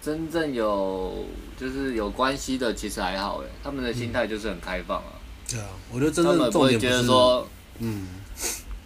[0.00, 1.26] 真正有
[1.58, 5.12] 就是有关系的，其实还好哎，他们的心态就是很开放啊。
[5.48, 7.46] 对啊，我觉得真正他们不会觉得说，
[7.80, 8.06] 嗯，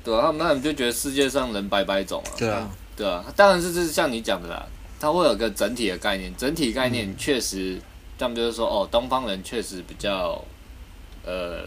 [0.07, 2.31] 对啊，他们他们就觉得世界上人百百种啊。
[2.39, 2.71] 对啊。
[2.97, 4.67] 对啊，当然是就是像你讲的啦，
[4.99, 7.79] 它会有个整体的概念，整体概念确实，
[8.19, 10.43] 他们就是说，哦，东方人确实比较，
[11.23, 11.65] 呃，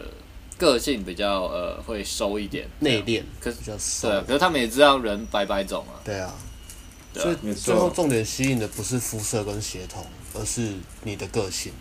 [0.58, 4.08] 个性比较呃会收一点，内敛，可是比较收。
[4.08, 5.94] 对啊，可是他们也知道人百百种啊。
[6.02, 6.34] 对啊。
[7.12, 10.72] 对啊，所以最后重点吸引的不是肤色跟血统，而是
[11.04, 11.72] 你的个性，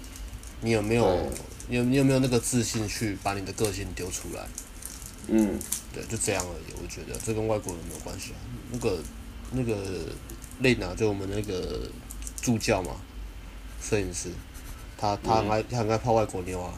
[0.61, 1.17] 你有没有，
[1.67, 4.47] 你有你有没有那个自信去把你的个性丢出来？
[5.29, 5.57] 嗯。
[5.93, 6.73] 对，就这样而已。
[6.81, 8.37] 我觉得这跟外国人没有关系啊。
[8.71, 8.97] 那个
[9.51, 9.75] 那个
[10.59, 11.89] 丽娜，就我们那个
[12.41, 12.91] 助教嘛，
[13.81, 14.29] 摄影师，
[14.97, 16.73] 他他很爱他很爱泡外国妞啊。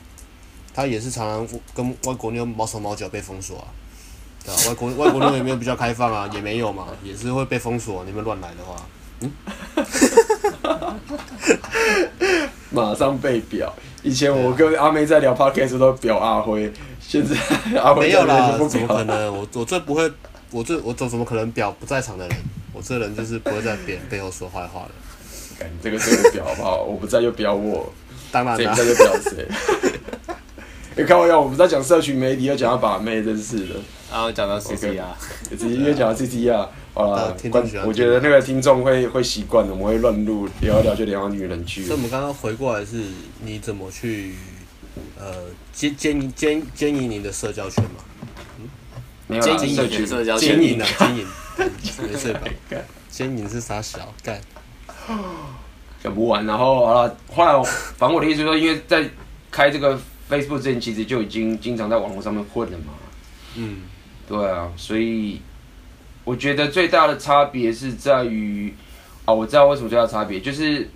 [0.74, 3.68] 他也是常常跟外国妞毛手毛脚被封锁啊。
[4.46, 6.30] 对啊，外国外国妞有没有比较开放啊？
[6.34, 8.06] 也没有嘛，也是会被封锁。
[8.06, 8.86] 你们乱来的话，
[9.20, 9.32] 嗯。
[12.72, 13.74] 马上被表。
[14.04, 16.72] 以前我跟阿妹在聊 podcast 都表阿辉。
[17.00, 17.36] 现在
[17.80, 19.36] 阿 辉没有啦，怎么可能？
[19.36, 20.12] 我我最不会，
[20.52, 22.38] 我最我怎怎么可能表不在场的人？
[22.74, 25.66] 我这人就是不会在别人背后说坏话的。
[25.66, 26.82] 你这个这个表好不好？
[26.84, 27.92] 我不在就表我，
[28.32, 29.48] 当然在就表谁。
[30.96, 33.76] 你开玩笑我们在讲社群媒体，又讲到把妹，真是的。
[34.12, 35.18] 然后讲到 C C 啊，
[35.50, 37.36] 直接讲到 C C 啊，好了，
[37.86, 41.86] 我觉得那个听众会会习惯的，我们会乱录，聊一聊就聊到女人去。
[41.86, 43.04] 所以我们刚刚回过来是，
[43.44, 44.34] 你怎么去？
[45.18, 45.34] 呃，
[45.72, 48.04] 经经经经营你的社交圈嘛？
[48.60, 48.68] 嗯，
[49.28, 51.28] 没有经营你的社交圈，经营啊，经营，
[52.12, 52.42] 没事吧？
[53.10, 54.42] 经营是啥小干？
[56.04, 57.64] 讲不完，然后好了，后来
[57.98, 59.10] 反正我的意思说，因为在
[59.50, 59.98] 开这个
[60.32, 62.94] Facebook 之前，其实就已经经常在网络上面混了嘛。
[63.56, 63.82] 嗯，
[64.28, 65.42] 对啊，所以
[66.24, 68.74] 我觉得最大的差别是在于，
[69.26, 70.90] 啊，我知道为什么最大的差别就是。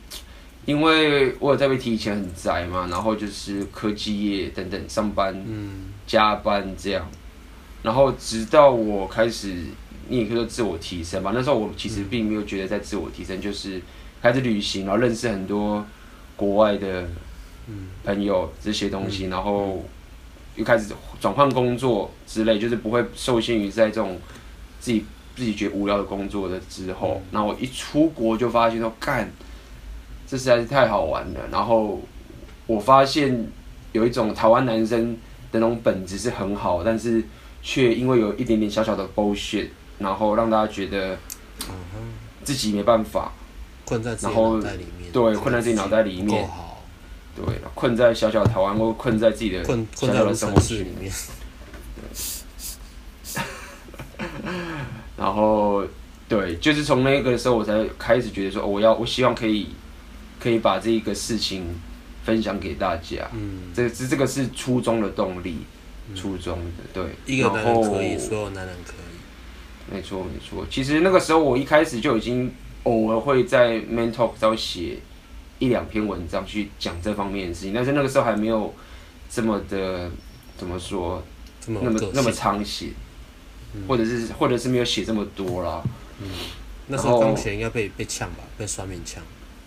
[0.66, 7.08] 因为我有在被提以前很宅嘛，然后就是科技业等等上班、嗯、加班这样，
[7.84, 9.54] 然后直到我开始，
[10.10, 11.34] 你也可以说自我提升吧。
[11.36, 13.80] 那时候我其实并没有觉得在自我提升，就是
[14.24, 15.86] 开始旅行，然后认识很多
[16.36, 17.08] 国外的
[18.04, 19.84] 朋友这些东西，然后
[20.56, 24.20] 又开始转换工作之类，就是不会受限于在这种
[24.80, 29.30] 自己自己觉得无聊的工作的之后，然后我一出国就发现说干。
[30.28, 31.40] 这实在是太好玩了。
[31.52, 32.02] 然后
[32.66, 33.48] 我发现
[33.92, 35.14] 有一种台湾男生
[35.52, 37.24] 的那种本质是很好，但是
[37.62, 39.68] 却因为有一点点小小的 bullshit，
[40.00, 41.16] 然后让大家觉得
[42.44, 43.34] 自己没办法，
[43.86, 45.12] 困在自己脑袋里面。
[45.12, 46.50] 对，困在自己脑袋里面。
[47.36, 47.44] 对，
[47.74, 49.64] 困在小小的台湾，或困在自己的
[49.96, 51.12] 小小的生活里面。
[55.18, 55.84] 然后，
[56.28, 59.70] 对，就是从那个时候我才开始觉得说，我要，我希望可以。
[60.38, 61.66] 可以把这一个事情
[62.24, 65.58] 分享给大家，嗯，这这这个是初衷的动力，
[66.08, 67.04] 嗯、初衷的对。
[67.26, 68.96] 一个男人可以，所有男人可以。
[69.92, 75.00] 没错没错，其实那个时候我一开始就已经偶尔会在 Man Talk 上写
[75.66, 78.74] 一两篇文章去讲这方面的事情，但是那个时候还没有
[79.30, 80.10] 这么的
[80.58, 81.24] 怎么说，
[81.68, 82.88] 么那么那么常写，
[83.74, 85.82] 嗯、或者是或者是没有写这么多啦。
[86.22, 86.28] 嗯，
[86.88, 89.22] 那时候刚写应该被被呛吧，被酸民呛。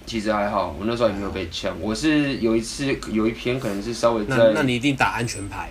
[0.07, 1.77] 其实还好，我那时候也没有被呛。
[1.81, 5.69] 我是有一次有一篇可能是稍微在，那那你一定打安全牌，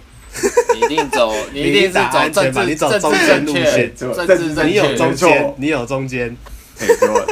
[0.76, 6.38] 你一定走， 你一定打安全牌，你走中间路线，政治正确，你有中间，你有中间，
[6.80, 7.26] 没错，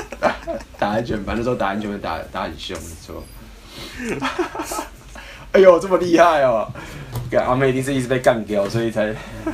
[0.78, 3.24] 打安全牌，那时候打安全牌打打很凶，没错。
[5.52, 6.68] 哎呦，这么厉害哦！
[7.46, 9.06] 阿妹一定是一直被干掉，所以才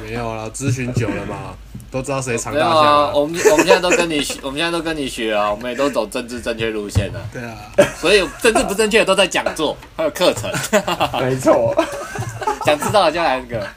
[0.03, 1.55] 没有啦，咨询久了嘛，
[1.91, 3.11] 都知道谁藏大没有象啊。
[3.13, 7.19] 我们我们现在都跟你学，我们现在都跟你学啊，我们也都走政治正确路线了。
[7.31, 7.55] 对啊，
[7.99, 10.51] 所以政治不正确的都在讲座，还有课程。
[11.21, 11.75] 没错。
[12.65, 13.67] 想知道的就来一个。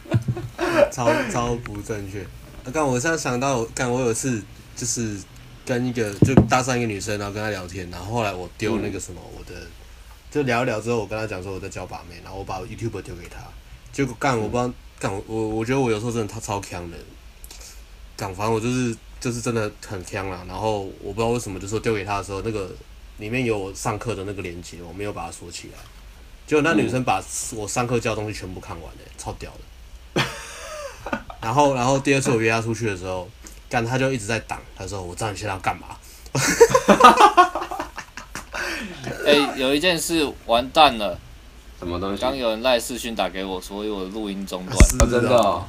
[0.90, 2.20] 超超不正确。
[2.64, 4.42] 啊，刚我现在想到，刚我有一次
[4.74, 5.18] 就是
[5.64, 9.66] 跟一个就搭讪一个女生，然后跟她聊天，然后后来我丢那个什么我的，
[10.30, 13.40] 就聊一聊之后，我跟她讲说我在教把妹，然后我把 YouTube 丢给她，
[13.92, 16.96] 结果干我不知道干我我我觉得我有时候真的他超强的，
[18.16, 22.70] 干反我就是就是真的很强啦，然后我不知道为什么就说丢给她的时候，那个
[23.18, 25.78] 里面有我上课的那个链接，我没有把它锁起来，
[26.46, 27.22] 结果那女生把
[27.54, 30.22] 我上课教的东西全部看完了，超屌的。
[31.40, 33.28] 然后，然后第二次我约她出去的时候，
[33.68, 34.60] 干他就一直在挡。
[34.76, 35.86] 他说：“我知道你现在要干嘛。”
[39.26, 41.18] 哎，有一件事完蛋了。
[41.78, 42.22] 什么东西？
[42.22, 44.76] 刚有人赖视讯打给我，所以我的录音中断。
[44.76, 45.64] 啊，真的、哦。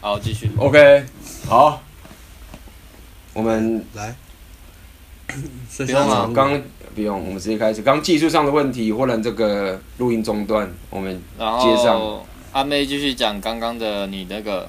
[0.00, 0.50] 好，继续。
[0.58, 1.04] OK，
[1.48, 1.82] 好。
[3.32, 4.14] 我们来。
[5.78, 6.62] 不用了，刚
[6.94, 7.80] 不用，我们直接开始。
[7.80, 12.20] 刚技术上的问题，或者这个录音中断，我们接上。
[12.52, 14.68] 阿妹继续讲刚刚的你那个，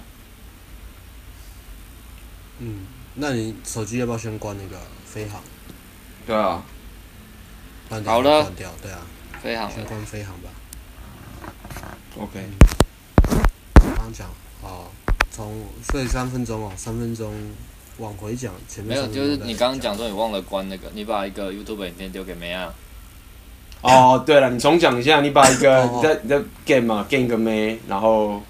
[2.66, 5.42] 嗯，那你手机要不要先关那个飞航？
[6.26, 6.64] 对啊，
[7.90, 9.00] 好了，关掉，对啊，
[9.42, 10.50] 飞航，先关飞航吧。
[12.18, 12.40] OK。
[13.76, 14.30] 刚刚讲
[14.62, 14.86] 哦，
[15.30, 17.34] 从所以三分钟哦，三分钟
[17.98, 22.74] 往回讲，前面没有，就是你刚刚讲说你忘了关那个，你把一个 YouTube 影片丢给梅啊。
[23.82, 28.42] 哦，对了，你重讲一下，你把一个你在你在 game 嘛，game 个妹，然后哦，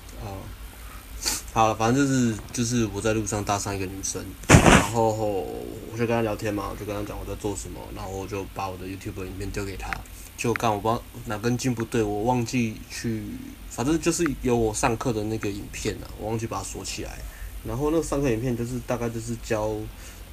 [1.53, 9.91] 好了，反正就是就是我在路上搭上一个女生，然后我就跟她聊天嘛，我就跟她讲我在做什么，然后我就把我的 YouTube 影片丢给她，
[10.35, 13.23] 就刚我不知道哪根筋不对，我忘记去，
[13.69, 17.17] 反正就是有我上课的那个影片啊，我忘记把它锁起来，
[17.65, 19.71] 然后那个上课影片就是大概就是教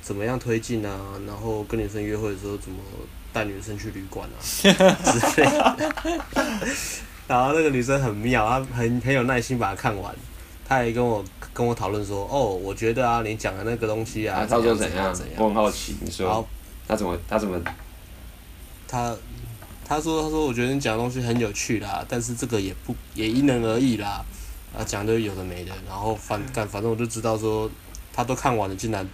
[0.02, 2.78] 怎么样推进啊，然后跟女生约会的时候怎么。
[3.32, 5.92] 带女生去旅馆啊 之类的，
[7.28, 10.12] 然后那个女生很妙，她很很有耐心把它看完，
[10.70, 16.48] 她还跟我跟我讨论说，哦，我觉得啊，你讲的那个东西啊，他说怎样怎样，我很好奇，你说，好，
[16.86, 17.60] 他怎么他怎么，
[18.86, 19.12] 他
[19.84, 24.24] 他说他说我觉得你讲的东西很有趣啦，但是这个也不也因人而异啦，
[24.72, 27.68] 啊讲的有的没的，然后反干反正我就知道说，
[28.12, 29.04] 他都看完了，竟然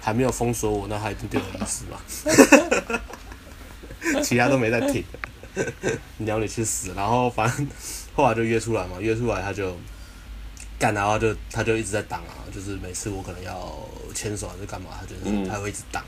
[0.00, 3.00] 还没有封锁我，那他一定对我有意思嘛。
[4.22, 5.02] 其他都没在听，
[6.18, 6.92] 鸟你去死！
[6.94, 7.66] 然后反正
[8.14, 9.76] 后来就约出来嘛，约出来他就
[10.80, 13.78] 干，然后就他就一直在挡啊，就是每次我可能要
[14.14, 16.02] 牵手还是干嘛，他就是他会一直挡，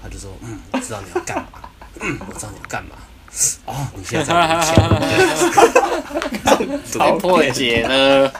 [0.00, 1.48] 他就说嗯，我知道你要干嘛，
[2.00, 2.90] 嗯，我知道你要干嘛，
[3.64, 4.36] 哦，你现在
[6.92, 8.28] 在 破解了，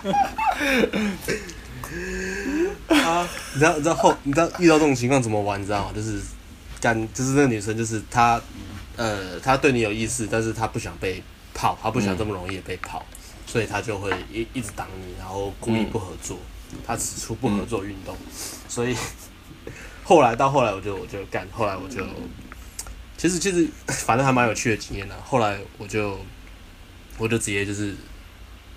[2.88, 5.60] 啊，你知道你知道后你知道遇到这种情况怎么玩？
[5.60, 5.92] 你知道吗？
[5.94, 6.20] 就是。
[6.78, 8.38] 干就是那个女生，就是她，
[8.96, 11.22] 呃，她对你有意思，但是她不想被
[11.54, 13.15] 泡，她不想这么容易被泡，嗯、
[13.46, 16.38] 所以他就会一一直挡你，然后故意不合作，
[16.86, 18.32] 他指出不合作运动，嗯、
[18.68, 18.94] 所以
[20.04, 22.04] 后来到后来我就我就干，后来我就
[23.16, 26.18] 其实其实反正还蛮有趣的经验的，后来我就
[27.16, 27.94] 我就直接就是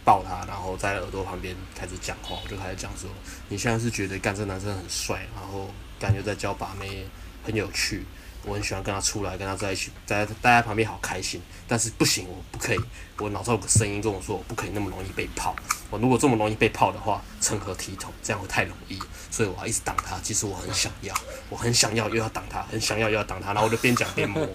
[0.05, 3.09] 抱他，然后在耳朵旁边开始讲话，我就开始讲说，
[3.49, 7.05] 你现在是觉得干这男生很帅，然后感觉在教把妹。
[7.41, 8.03] 很有趣，
[8.45, 11.41] 我很喜欢跟他出来，跟他在一起，在待在旁边好开心。
[11.67, 12.79] 但是不行，我不可以，
[13.19, 15.55] 我脑中有个声音跟我说，我不可以那么容易被泡。
[15.91, 18.11] 我如果这么容易被泡的话，成何体统？
[18.23, 18.97] 这样会太容易，
[19.29, 20.17] 所以我要一直挡他。
[20.23, 21.13] 其实我很想要，
[21.49, 24.47] 我很想要又要挡他，很想要又要挡他，然后我就边讲边摸，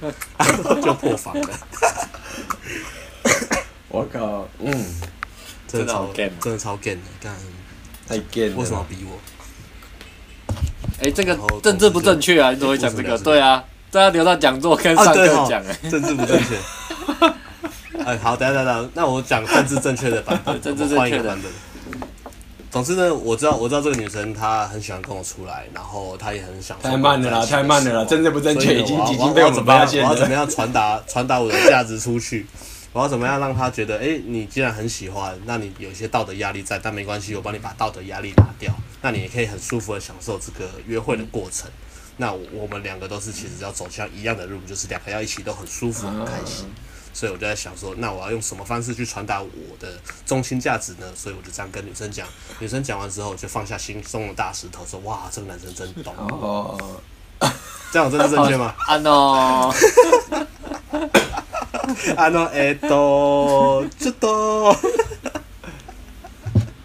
[0.83, 1.61] 就破防了。
[3.89, 4.73] 我靠，嗯，
[5.69, 7.37] 真的超真的超 gay 的，干，
[8.09, 9.19] 太 gay 了，为什么要逼我？
[10.99, 12.51] 哎、欸，这个政治不正确啊！
[12.51, 13.19] 你怎么会讲这个？
[13.19, 13.63] 对啊，
[13.95, 15.89] 这要留到讲座跟上课讲哎。
[15.89, 16.59] 政治不正确。
[18.05, 21.53] 哎，好，等下等下，那我讲政治正确的版本，政治正确的版本。
[22.73, 26.77] 总之呢，我知道我知道这个女生她很喜欢跟我出来，然后她也很想。
[26.83, 28.05] 太慢了啦，太慢了啦！
[28.05, 30.09] 政治不正确已经已经被我们发现了。
[30.09, 32.49] 我要怎么样传达传达我的价值出去？
[32.93, 38.75] 我要怎么样让她觉得，哎、欸，你既然很喜欢，那你有一些道德压力在，但没关系，我帮你把道德压力拿掉。
[39.03, 41.71] 那你也可以很舒服的享受这个约会的过程。
[42.17, 46.67] 那我们两个都是其实要走向一样的路，就是两个要一起都很舒服很开心。
[47.13, 49.49] 所以我就在想说，那我要用什么方式去传达我
[49.79, 51.07] 的中心价值呢？
[51.15, 52.27] 所以我就这样跟女生讲。
[52.59, 56.77] 女生讲完之后，就放下心中的大石头，说：“哇，这个男生真懂。”哦，
[57.93, 58.75] 这样真的正确吗？
[58.89, 59.73] 啊 no！
[62.17, 64.77] 啊诺爱多就多，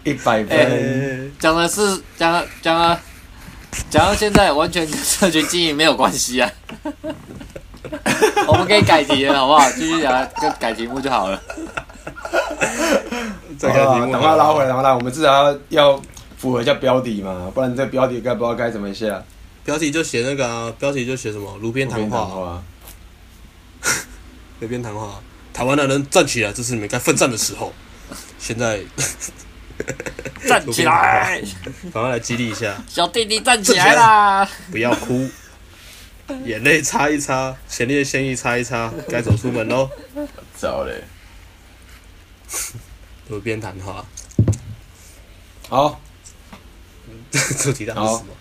[0.04, 1.32] 一百分。
[1.40, 3.00] 讲的是讲讲啊，
[3.90, 6.50] 讲到现在完全跟社群经营没有关系啊。
[8.46, 9.70] 我们可以改题了，好不好？
[9.72, 11.40] 继续讲，就改题目就好了。
[13.58, 16.02] 再改题目，等下拉回来，然后来，我们至少要要
[16.36, 19.12] 符合一下标题嘛，不然这标题该不知道该怎么写。
[19.64, 22.62] 标题就写那个啊，标题就写什么“炉边谈话”。
[24.60, 25.20] 炉边谈话，
[25.52, 27.72] 台湾的人站起来，这是你们该奋战的时候。
[28.38, 28.80] 现在
[30.48, 31.40] 站起来，
[31.92, 34.48] 赶快来激励一下，小弟弟站起来啦！
[34.70, 35.28] 不要哭，
[36.44, 39.88] 眼泪擦一擦，前列腺液擦一擦，该走出门喽。
[40.56, 41.04] 走嘞！
[43.28, 44.04] 炉边谈话，
[45.68, 46.00] 好，
[47.58, 48.34] 主题到底是什么？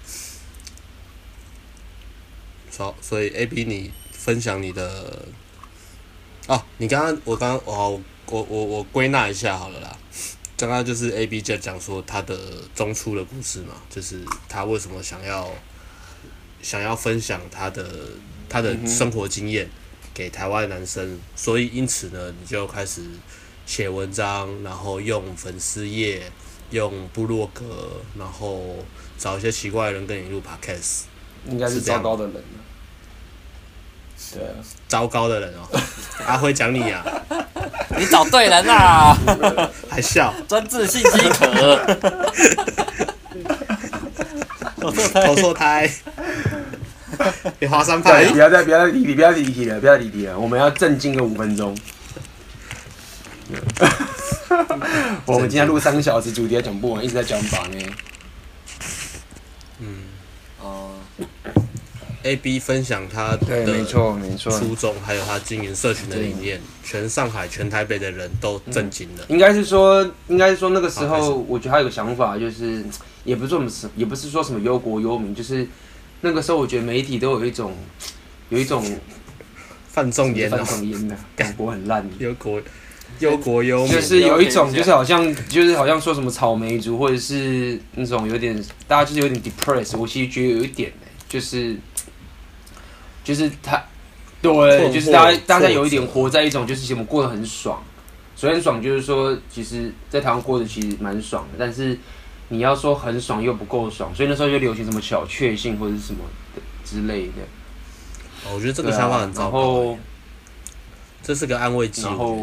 [2.77, 5.25] 好，所以 A B 你分享你的。
[6.47, 9.95] 哦，你刚刚我刚刚哦，我我我归纳一下好了啦。
[10.59, 12.37] 刚刚就是 A B 在讲说他的
[12.75, 15.49] 中初的故事嘛，就是他为什么想要
[16.61, 17.85] 想要分享他的
[18.49, 19.69] 他的生活经验
[20.13, 23.05] 给台湾男生，所以因此呢，你就开始
[23.65, 26.29] 写文章，然后用粉丝页，
[26.71, 27.63] 用部落格，
[28.17, 28.75] 然后
[29.17, 31.03] 找一些奇怪的人跟你录 Podcast，
[31.47, 32.33] 应该是糟糕的人。
[34.33, 34.51] 对啊，
[34.89, 35.65] 糟糕的人哦，
[36.27, 37.01] 阿辉讲你啊，
[37.97, 39.17] 你找对人啦，
[39.89, 41.79] 还笑， 专治性饥渴，
[45.25, 45.89] 投错胎，
[47.59, 51.75] 你华山派，不要再不要再离题，不要再离题了，不要离题了，我们要正经个五分钟。
[55.25, 57.77] 我们今天录三个小时，主题还讲不完，一直在讲法呢。
[59.79, 60.03] 嗯，
[60.61, 60.91] 哦。
[62.23, 64.51] A B 分享他的没错没错。
[64.51, 69.23] 初衷，还有他经营社群的理念，全上海、全台北的人都震惊了。
[69.29, 72.83] 应该是说，应该是说那个时候，我觉得他有个想法，就是
[73.23, 75.65] 也不是说什么，也不是说什么忧国忧民，就是
[76.19, 77.73] 那个时候，我觉得媒体都有一种，
[78.49, 78.83] 有一种
[79.87, 82.61] 范仲淹，范仲淹的感国很烂，忧国
[83.19, 89.97] 忧国忧民，就是有一种，就是好像，就是好像说什么草莓族，或者是那种有点，大家就是有点 depressed。
[89.97, 90.91] 我其实觉得有一点，
[91.29, 91.77] 就是。
[93.29, 93.79] 就是他，
[94.41, 97.79] 对，就是大家大家有一点活在一种，就是我们过得很爽，
[98.35, 101.95] 所以很爽，就是说，其实，在台湾过得其实蛮爽的，但是
[102.47, 106.21] 你要说很爽又不够爽，所以那时候就流行什么小确幸或者是什么
[106.55, 107.43] 的之类的。
[108.45, 109.95] 哦，我觉得这个想法很糟糕，
[111.21, 112.01] 这是个安慰剂。
[112.01, 112.35] 然后，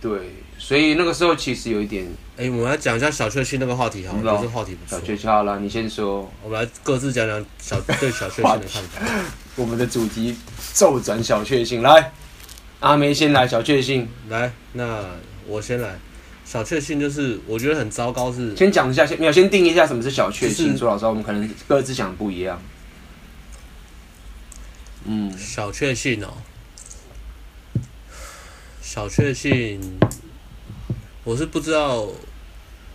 [0.00, 0.30] 对。
[0.56, 2.06] 所以那个时候其实有一点，
[2.38, 4.98] 哎、欸，我们来讲一下小确幸那个话题好好，这个话题不错。
[4.98, 6.26] 小确幸好了，你先说。
[6.42, 9.02] 我们来各自讲讲小 对小确幸的看法。
[9.56, 10.36] 我们的主题
[10.72, 12.12] 骤转小确幸，来，
[12.80, 14.08] 阿梅先来小确幸。
[14.28, 15.04] 来，那
[15.46, 15.96] 我先来。
[16.44, 20.76] 小确幸就是我觉得很糟糕是，是先讲一下，先没有先定义一下什么是小确幸。
[20.76, 22.60] 说老实话，我们可能各自想的不一样。
[25.06, 26.34] 嗯，小确幸哦，
[28.82, 29.80] 小确幸。
[31.24, 32.00] 我是不知道，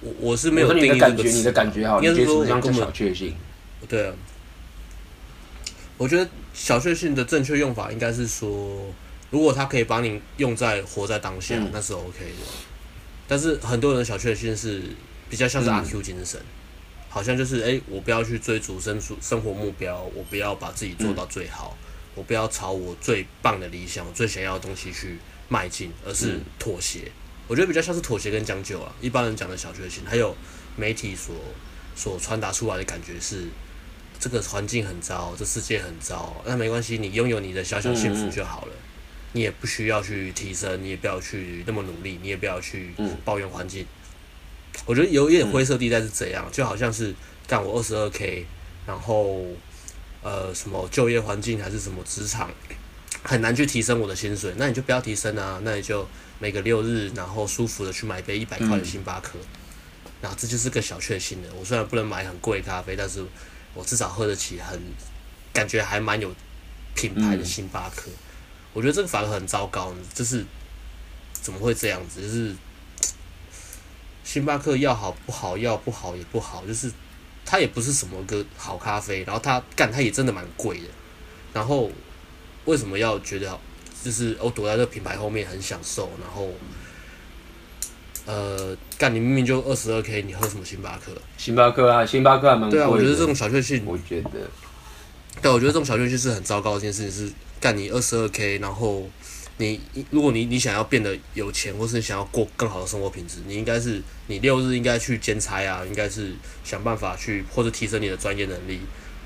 [0.01, 1.29] 我我是没有定义这个词。
[1.29, 3.35] 你的感觉好，应该说根本小确幸。
[3.87, 4.13] 对啊，
[5.97, 6.29] 我觉得
[6.59, 8.93] 小确幸的正确用法应该是说，
[9.31, 12.45] 如果它可以把你用在活在当下，嗯、那是 OK 的。
[13.29, 14.83] 但是很多人的小确幸是
[15.29, 16.45] 比较像是阿 Q 精神，嗯、
[17.07, 27.03] 好像就是哎、欸，我不要去追逐生生活目标，我不要把自己做到最好，嗯、我不要朝我最棒的理想、我最想要的东西去迈进，而是妥协。
[27.05, 27.11] 嗯
[27.49, 30.35] 我觉得比较像是妥协跟将就啊，一般人讲的小确幸，还有
[30.75, 31.33] 媒体所
[31.95, 33.47] 所传达出来的感觉是，
[34.19, 38.73] 这个环境很糟，这世界很糟，那没关系，你拥有你的小小幸福就好了，
[39.33, 42.93] 你也不需要去提升，你也不要去那么努力，你也不要去
[43.23, 43.85] 抱怨环境。
[44.85, 47.13] 我觉得有一点灰色地带是怎样，就好像是
[47.47, 48.45] 干我二十二 K，
[48.85, 49.43] 然后
[50.21, 52.51] 呃什么就业环境还是什么职场
[53.23, 56.07] 很难去提升我的薪水，那你就不要提升啊，那你就。
[56.41, 59.37] 每个六日，然后舒服的去买一杯一百块的星巴克，
[60.21, 61.49] 然后、这就是个小确幸的。
[61.53, 63.21] 我虽然不能买很贵的咖啡，但是
[63.73, 64.79] 我至少喝得起很
[65.53, 66.33] 感觉还蛮有
[66.95, 68.09] 品牌的星巴克。
[68.09, 68.17] 嗯、
[68.73, 70.45] 我觉得这个反而很糟糕，就是
[71.33, 72.21] 怎么会这样子？
[72.21, 72.55] 就是
[74.23, 76.91] 星巴克要好不好，要不好也不好，就是
[77.45, 80.87] 它也不是什么个好咖啡，然后它干它也真的蛮贵的。
[81.53, 81.91] 然后
[82.65, 83.59] 为什么要觉得？
[84.01, 86.49] 就是我躲在这个品牌后面很享受，然后，
[88.25, 91.11] 呃，干你明明就二十二 K，你喝什么星巴克？
[91.37, 92.77] 星巴克啊，星巴克还蛮贵的。
[92.77, 94.29] 对啊，我觉得这种小确幸，我觉得，
[95.41, 97.11] 对，我觉得这种小确幸是很糟糕的一件事情。
[97.11, 99.09] 是干你二十二 K，然后
[99.57, 106.31] 你如果你你想要变得有钱，或是你想要过更好的生活品质，你应该是你六日应该去兼差啊，应该是
[106.63, 108.79] 想办法去或者提升你的专业能力，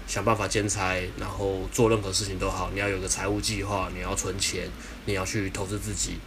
[0.07, 4.69] 想办法兼差，然后做任何事情都好，你要有个财务计划，你要存钱，
[5.05, 6.17] 你要去投资自己，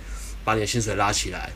[0.44, 1.50] 把你的薪水拉起来。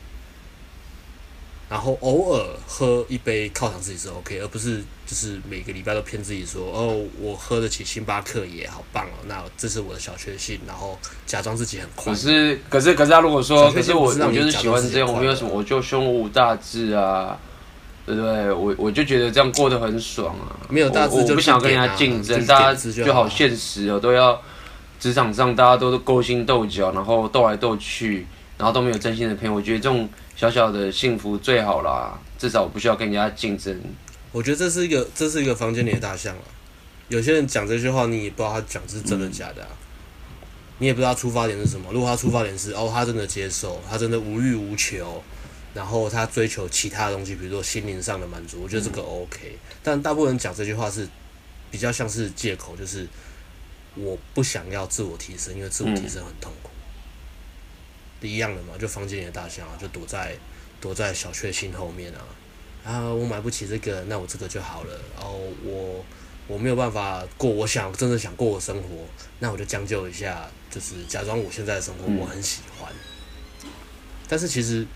[1.71, 12.12] 然后偶尔喝一杯犒赏自己是 OK，而不是就是每个礼拜都骗自己说哦，我喝得起星巴克也好棒哦，那这是我的小确幸，然后假装自己很快。
[12.12, 17.39] 可是可是可是他如果说，可是我我就是喜欢这样，我没有什么，我就胸无大志啊，
[18.05, 18.51] 对不对？
[18.51, 24.43] 我我就觉得这样过得很爽啊，没有大志我不想跟人家竞争，大家就好现实哦，都要
[24.99, 28.27] 职场上大家都勾心斗角，然后斗来斗去，
[28.61, 30.09] 然后都没有真心的朋友，我觉得这种。
[30.37, 33.79] 小小的幸福最好啦，至少我不需要跟人家竞争。
[34.33, 36.45] 我觉得这是一个，这是一个房间里的大象啊。
[37.09, 39.69] 有些人讲这句话，你也不知道他讲是真的假的啊。
[40.79, 41.93] 你也不知道他出发点是什么。
[41.93, 45.23] 如果他出发点是哦，他真的接受，他真的无欲无求，
[45.75, 49.59] 然后他追求其他的东西，比如说心灵上的满足，我觉得这个 OK。
[49.83, 51.07] 但大部分人讲这句话是
[51.71, 53.07] 比较像是借口，就是
[53.95, 56.60] 我不想要自我提升，因为自我提升很痛苦。
[58.27, 60.37] 一样的嘛，就房间里的大象啊，就躲在
[60.81, 62.21] 躲在小确幸后面啊。
[62.83, 64.99] 啊，我买不起这个，那我这个就好了。
[65.14, 66.05] 然后我
[66.47, 68.89] 我没有办法过我想真的想过的生活，
[69.39, 72.91] 那我就将就一下，就是假装我现在的生活我很喜欢。
[73.64, 73.71] 嗯、
[74.27, 74.87] 但是其实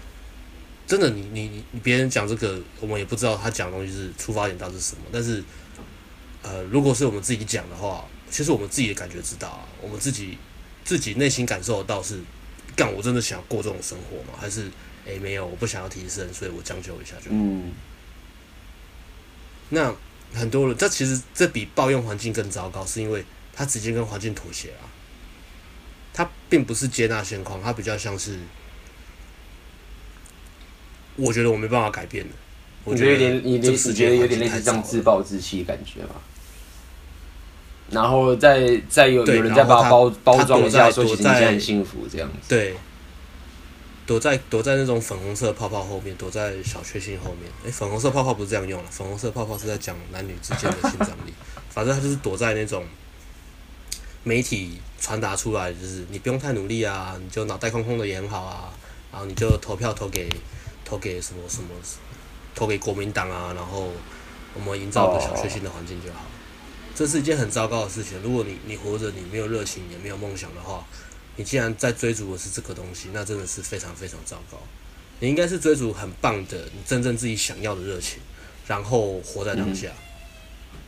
[0.87, 5.03] 真的你，你你你别人讲这个，我们也不知道他讲的东西是出发点到底是什么。
[5.13, 5.45] 但是
[6.43, 10.39] 呃，如果是我们自己讲的话，其实我们自己的感觉知道啊，我们自己
[10.85, 12.19] 自己内心感受得到是。
[12.77, 14.39] 干，我真的想过这种生活吗？
[14.41, 14.67] 还是，
[15.07, 17.37] 哎、欸，没有，我不想要提升，所以我将就一下就好。
[17.37, 17.73] 嗯。
[19.71, 19.95] 那
[20.33, 24.85] 很多人，这其实这比抱怨环境更糟糕，是因为他直接跟环境妥协啊。
[26.13, 28.39] 他并不是接纳现况，他比较像是，
[31.17, 32.35] 我觉得我没办法改变的。
[32.85, 36.17] 我觉得有点，你你觉得有点类似这样自暴自弃的感觉吗？
[37.91, 42.39] 然后再再有有人再把它包包装一下，说其实你很幸福这样子。
[42.49, 42.75] 对，
[44.07, 47.51] 躲在躲在那种粉红色泡泡后面，躲在小确幸后面。
[47.65, 51.33] 哎，粉红色泡泡不是这样用的，粉红色泡泡是在讲男女之间的性张力。
[51.71, 52.85] 反正他就是躲在那种
[54.23, 58.73] 媒体传达出来，就是你不用太努力啊，你就脑袋空空的也很好啊，
[59.13, 60.29] 然后你就投票投给
[60.85, 61.69] 投给什么什么，
[62.55, 63.89] 投给国民党啊，然后
[64.55, 66.21] 我们营造个小确幸的环境就好。
[66.95, 68.21] 这是一件很糟糕的事情。
[68.23, 70.87] 如果你你活着，你没有热情，也没有梦想的话，
[71.35, 74.63] 你既然在追逐的是这个东西，那真的是非常非常糟糕。
[75.19, 78.21] 你应该是追逐很棒的，你真正自己想要的热情，
[78.69, 79.89] 然后活在当下。
[80.73, 80.79] 嗯、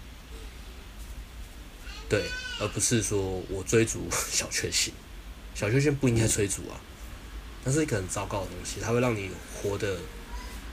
[2.08, 2.22] 对，
[2.60, 4.94] 而不是说我追逐 小确幸，
[5.56, 6.78] 小确幸不应该追逐啊。
[7.64, 9.28] 那是一个很糟糕的东西，它会让你
[9.60, 9.98] 活得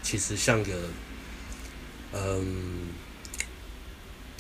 [0.04, 0.72] 其实像个
[2.12, 2.90] 嗯。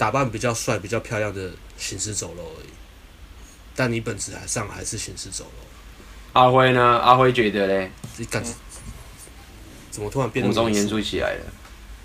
[0.03, 2.67] 打扮比较帅、比较漂亮的行尸走肉而已，
[3.73, 5.65] 但你本质上还是行尸走肉。
[6.33, 6.99] 阿辉呢？
[6.99, 7.89] 阿辉觉得嘞？
[8.17, 8.51] 你感觉
[9.89, 11.45] 怎么突然变得这么严肃起来了？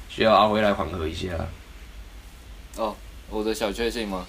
[0.09, 1.31] 需要阿辉来缓和一下。
[2.77, 2.95] 哦，
[3.31, 4.25] 我的小确幸吗？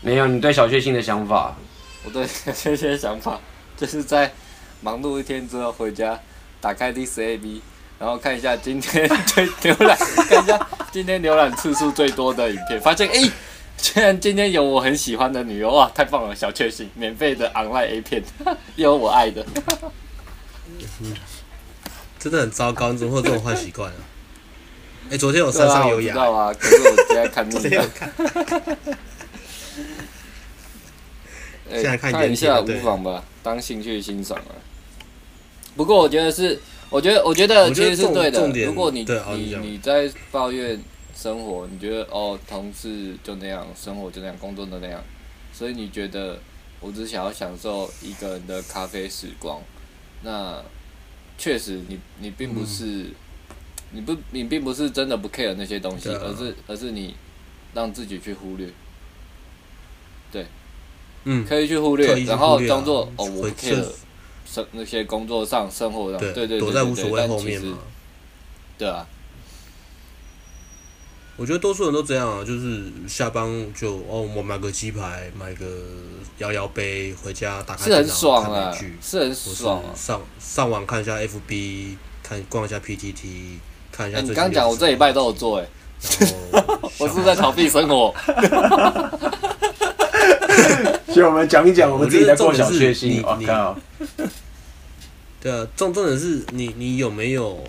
[0.00, 1.56] 没有，你对小确幸的想法？
[2.04, 3.40] 我对小确幸的想法，
[3.76, 4.32] 就是在
[4.80, 6.20] 忙碌一天之后回家，
[6.60, 7.60] 打开 DCAB。
[7.96, 9.96] 然后看一下今天 最浏览，
[10.28, 13.30] 看一下今天浏览次数最多的影片，发现哎，
[13.78, 16.34] 居然今天有我很喜欢的女优哇，太棒了！
[16.34, 18.22] 小确幸，免费的 online A 片，
[18.76, 19.46] 有我爱的。
[22.18, 23.96] 真的很糟糕，你怎么会有这种坏习惯啊？
[25.10, 27.90] 哎，昨天有山上有雅，知道啊，可是我今天看腻了。
[31.70, 34.52] 现在看一下无妨吧，当兴趣欣赏啊。
[35.76, 36.60] 不过我觉得是。
[36.94, 38.46] 我觉得，我觉得其实是对的。
[38.66, 40.80] 如果你你你在抱怨
[41.12, 45.02] 生活，你觉得哦，同事就那样，生活就那样，工作就那样，
[45.52, 46.38] 所以你觉得
[46.78, 49.60] 我只想要享受一个人的咖啡时光，
[50.22, 50.62] 那
[51.36, 53.14] 确实你你并不是，嗯、
[53.90, 57.16] 你不你并不是真的不 care 那些东西，啊、而是而是你
[57.74, 58.68] 让自己去忽略，
[60.30, 60.46] 对，
[61.24, 63.84] 嗯，可以去忽略，然后当做哦，我不 care。
[64.72, 67.78] 那些工作上、生活上，对对对，躲在无所谓后面嘛。
[68.76, 69.06] 对啊，
[71.36, 75.64] 我觉得多数人都这样啊，就是下班就哦，我买个鸡排，买个
[76.38, 79.90] 摇摇杯，回家打开电脑看美剧，是很爽啊。
[79.94, 83.58] 上上网看一下 FB，看逛一下 PTT，
[83.90, 84.20] 看一下。
[84.20, 85.66] 你刚讲我这礼拜都有做哎，
[86.98, 88.14] 我是在逃避生活。
[91.08, 93.22] 所以我们讲一讲我们自己在过小确幸。
[93.22, 93.78] 我靠！
[95.44, 97.62] 对啊，重重点是你你有没有？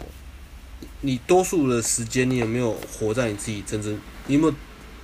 [1.01, 3.99] 你多数的时间，你有没有活在你自己真正？
[4.27, 4.53] 你有没有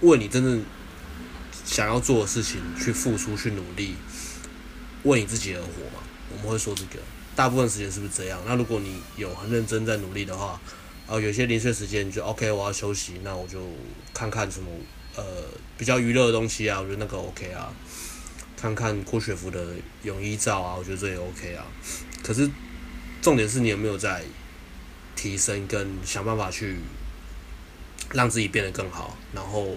[0.10, 0.64] 为你真正
[1.66, 3.96] 想要做的事情去付出、去努力，
[5.04, 6.02] 为你自己而活嘛？
[6.32, 7.02] 我们会说这个，
[7.36, 8.42] 大部分时间是不是这样？
[8.48, 10.58] 那如果你有很认真在努力的话，
[11.08, 13.60] 啊，有些零碎时间你就 OK，我要休息，那我就
[14.14, 14.70] 看看什么
[15.18, 15.24] 呃
[15.78, 17.70] 比较娱乐的东西啊，我觉得那个 OK 啊，
[18.62, 21.66] 看看郭雪芙的泳衣照啊，我觉得这也 OK 啊。
[22.22, 22.48] 可是
[23.20, 24.24] 重点是你有没有在
[25.16, 26.76] 提升跟想办法去
[28.14, 29.76] 让自己变得更好，然后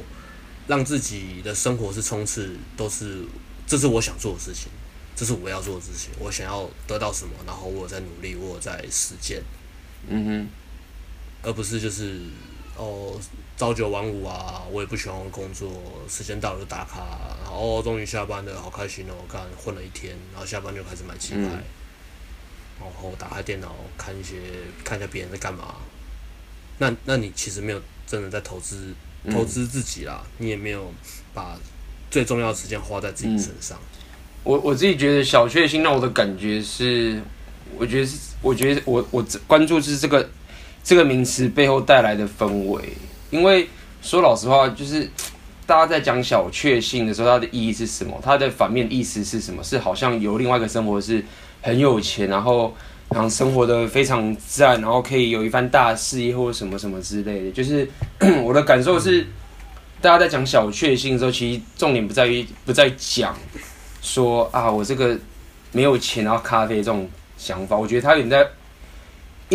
[0.67, 3.25] 让自己的生活是冲刺都是
[3.67, 4.69] 这是我想做的事情，
[5.17, 9.43] 这是我要做的事情，我想要得到什么，然后我有在努力，我有在实践，
[10.09, 10.49] 嗯哼，
[11.43, 12.21] 而不是就是
[12.77, 13.19] 哦
[13.57, 15.71] 朝九晚五啊，我也不喜欢我的工作，
[16.09, 17.07] 时间到了就打卡，
[17.45, 21.41] 然后终于下班了，好开心哦，我看混了一天，然后下班就开始买鸡排。
[21.41, 21.63] 嗯
[22.77, 24.35] 然后打开电脑看一些，
[24.83, 25.77] 看一下别人在干嘛。
[26.79, 28.93] 那那你其实没有真的在投资
[29.31, 30.93] 投资自己啦，嗯、你也没有
[31.33, 31.57] 把
[32.11, 33.79] 最重要的时间花在自己身上。
[33.79, 33.87] 嗯、
[34.43, 37.23] 我我自己觉得小确幸让我的感觉是，
[37.79, 40.29] 我觉得是，我觉得我我关注是这个
[40.85, 42.81] 这个名词背后带来的氛围。
[43.31, 43.69] 因为
[44.03, 45.11] 说老实话，就是
[45.67, 48.17] 大家在讲小确幸的时候，它的意义是什么？
[48.23, 49.65] 它的反面意思是什么？
[49.65, 51.25] 是好像有另外一个生活是。
[51.67, 52.77] 很有钱，然后
[53.09, 57.51] 然后生活的非常赞，然后可以有一番大事业或者什么什么之类的。
[57.53, 57.89] 就是
[58.45, 59.27] 我的感受是，
[59.99, 63.35] 大家在讲小确幸的时候，其实重点不在于不在讲
[64.03, 65.19] 说啊，我这个
[65.73, 67.09] 没有钱然后咖啡这种
[67.39, 67.75] 想法。
[67.75, 68.47] 我觉得他有点在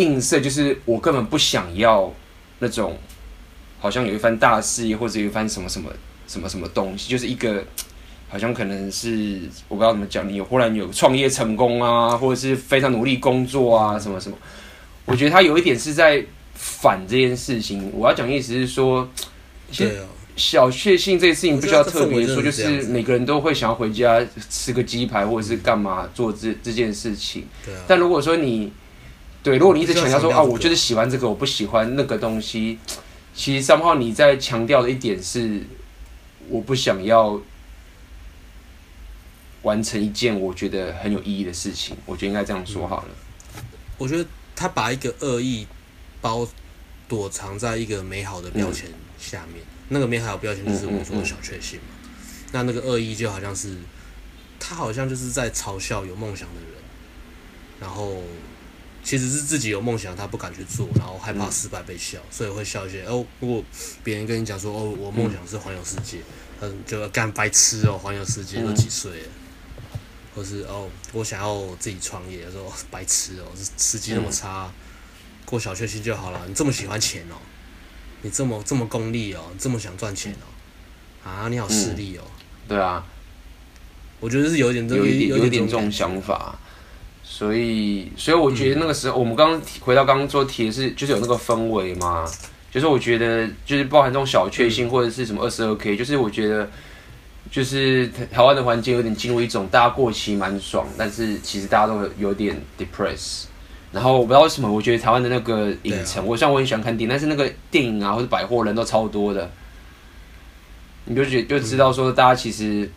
[0.00, 2.12] 映射，就是我根本不想要
[2.58, 2.98] 那种
[3.78, 5.90] 好像有一番大事业或者有一番什么什么
[6.26, 7.64] 什么什么东西，就是一个。
[8.32, 14.38] 好像可能是我不知道怎么讲，你有忽然有创业成功啊，或者是非常努力工作啊，什么什么。
[15.04, 16.24] 我觉得他有一点是在
[16.54, 17.90] 反这件事情。
[17.92, 19.10] 我要讲的意思是说，
[19.72, 20.00] 其实
[20.36, 27.44] 小确幸这件事情不需要特别说，就是每个人都会想要回家吃个鸡排，或者是干嘛做这这件事情。
[27.88, 28.72] 但如果说你
[29.42, 32.78] 对，如果你一直强调说啊，我就是喜欢这个，我不喜欢那个东西，
[33.34, 35.62] 其实 somehow 你在强调的一点是，
[36.48, 37.40] 我不想要。
[39.62, 43.08] 完成一件我觉得很有意义的事情，我觉得应该这样说好了。
[43.98, 44.24] 我觉得
[44.56, 45.66] 他把一个恶意
[46.22, 46.48] 包
[47.06, 51.84] 躲藏在一个美好的标签下面，嗯、那个美好的标签就是我说的小确幸嘛。
[51.90, 53.76] 嗯嗯嗯，那那个恶意就好像是
[54.58, 56.80] 他好像就是在嘲笑有梦想的人，
[57.82, 58.22] 然后
[59.02, 63.04] 其实是自己有梦想，他不敢去做，然后害怕失败被笑，嗯、所以会笑一些。
[63.06, 63.64] 哦，如果
[64.04, 66.18] 别人跟你讲说哦，我梦想是环游世界，
[66.60, 69.28] 嗯，就要干白痴哦，环游世界都几岁了。
[70.32, 73.46] 或是哦，我想要自己创业，说白痴哦，
[73.76, 74.72] 时机那么差，嗯、
[75.44, 76.40] 过小确幸就好了。
[76.46, 77.34] 你这么喜欢钱哦，
[78.22, 80.46] 你这么这么功利哦，这么想赚钱哦，
[81.28, 82.68] 啊，你好势利哦、嗯。
[82.68, 83.04] 对啊，
[84.20, 86.56] 我觉得是有点这个，有一点有一点这种想法。
[87.32, 92.26] 所以，所以我觉得那个时候，我们刚刚回到刚刚做题的是，就是有那个氛围嘛，
[92.72, 96.68] 就是我觉得就是包含这种小确幸或者是什么二十二 K，就是我觉得。
[97.50, 103.44] 就是台湾的环境有点进入一种大家过期蛮爽，但是其实大家都有点 depress。
[103.90, 109.50] 然后我不知道为什么，我觉得台湾的那个影城，我虽然我很喜欢看电影，但是那个电影啊或者百货人都超多的，
[111.06, 112.88] 你就觉就知道说大家其实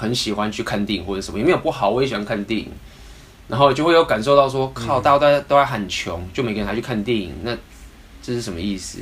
[0.00, 2.68] 很喜欢去看电影或者什么，也没有不好，我也喜欢看电影。
[3.48, 7.54] 然后就会有感受到说，靠，大家都在都在很穷，就每个人还去看电影，那
[8.22, 9.00] 这是什么意思？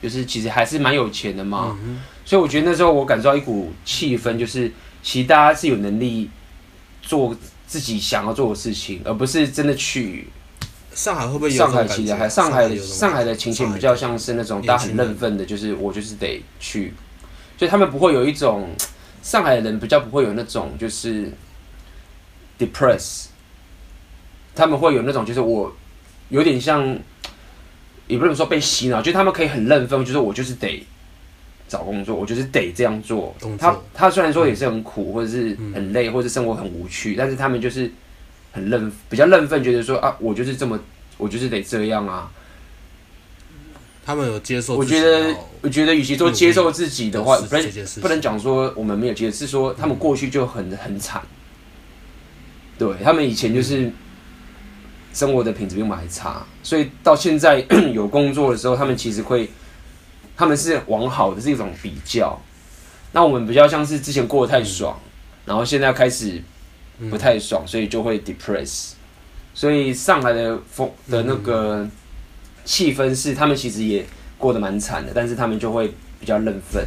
[0.00, 1.76] 就是其实还是蛮有钱的嘛。
[2.24, 4.72] 所以我觉得那时候我感受到一股气氛，就是
[5.02, 6.30] 其实大家是有能力
[7.02, 7.36] 做
[7.66, 10.28] 自己想要做的事情，而不是真的去。
[10.94, 16.92] 上海会不会有上海其实还上海的上海的情形比较像是那种大家很认份的，就是我就是得去，
[17.56, 18.68] 所以他们不会有一种
[19.22, 21.30] 上海的人比较不会有那种就是
[22.58, 23.26] depress，
[24.54, 25.74] 他们会有那种就是我
[26.28, 26.98] 有点像，
[28.06, 30.84] 也不能说被洗脑，就他们可以很认份，就是我就是得。
[31.70, 33.36] 找工作，我就是得这样做。
[33.58, 37.92] 他他虽然说也是很苦，或者是很累，或者生活很无趣，但是他们就是
[38.52, 40.80] 很认，比较认份，觉得说啊，我就是这么，
[41.18, 42.32] 我就是得这样啊。
[44.08, 44.74] 他们有接受。
[44.74, 51.20] 我觉得，我觉得，与其说接受自己的话，不能不能讲说我们没有接受，是说他们过去就很很惨。
[52.78, 53.92] 对，他们以前就是
[55.12, 59.50] 生活的品质比我们还差，所以到现在 有工作的时候，他们其实会。
[60.34, 62.40] 他们是往好的是一种比较，
[63.10, 65.10] 那我们比较像是之前过得太爽，嗯、
[65.46, 66.40] 然后现在开始
[67.10, 68.92] 不太爽，所以就会 depress。
[69.52, 71.84] 所以上来的风的那个
[72.68, 74.04] 气氛是，他们其实也
[74.36, 75.90] 过得蛮惨的，但是他们就会
[76.20, 76.86] 比较认份，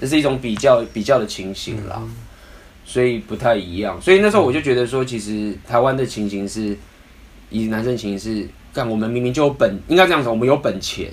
[0.00, 2.00] 这是一种比较比较的情形啦。
[2.84, 4.00] 所以不太一样。
[4.00, 6.78] 所以那时候我就觉得说，其实台湾的情形是，
[7.50, 11.12] 以男生情形是，干我们明明就有本，应该这样说，我们有本钱。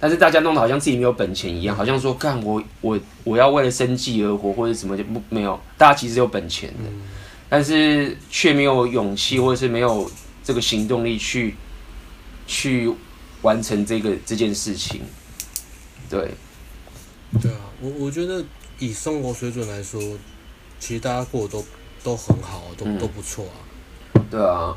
[0.00, 6.90] 但是大家弄得好像自己没有本钱一样，好像说干我我我要为了生计而活或者什么就不没有，大家其实有本钱的，
[7.50, 10.10] 但是却没有勇气或者是没有
[10.42, 11.54] 这个行动力去
[12.46, 12.90] 去
[13.44, 15.00] 完成这个这件事情。
[16.10, 16.32] 对，
[17.40, 18.44] 对啊，我我觉得
[18.80, 20.00] 以生活水准来说，
[20.80, 21.64] 其实大家过得都
[22.02, 23.56] 都很好，都都不错啊。
[24.28, 24.76] 对啊。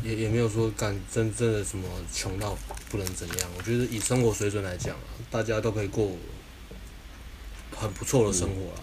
[0.00, 1.84] 也也没有说干真正的什么
[2.14, 2.56] 穷到
[2.88, 6.12] 不能怎样，我觉得以生活水准来讲啊，大家都可以过
[7.76, 8.78] 很不错的生活啊。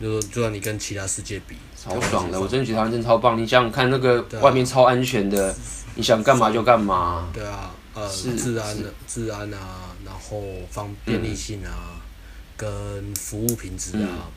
[0.00, 3.40] 就说就算你跟其他世界比，超爽的，我真的觉得台湾真超棒。
[3.40, 5.54] 你想想看，那个外面超安全的，
[5.94, 7.28] 你想干嘛就干嘛。
[7.32, 7.70] 对啊，
[8.06, 12.00] 呃，治安的治安啊，然后方便利性啊，
[12.56, 14.30] 跟服务品质啊，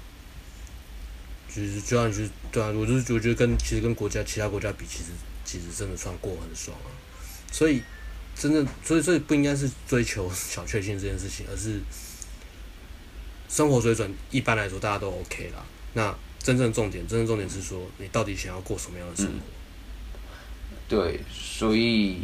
[1.48, 5.12] 就是就算是对啊，我就是我觉得跟其实跟国家其他国家比，其实。
[5.44, 6.88] 其实真的算过很爽啊，
[7.52, 7.82] 所以
[8.36, 11.82] 真的，所以所以不应该是追求小确幸这件事情，而是
[13.50, 15.66] 生活水准一般来说大家都 OK 啦。
[15.94, 19.32] 那真正重点，真正重点是说你到底想要过什么样的生活？
[19.34, 19.42] 嗯、
[20.88, 22.20] 对，所以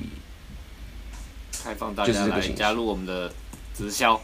[1.68, 3.30] 开放大家来加入我们的
[3.78, 4.22] 直销。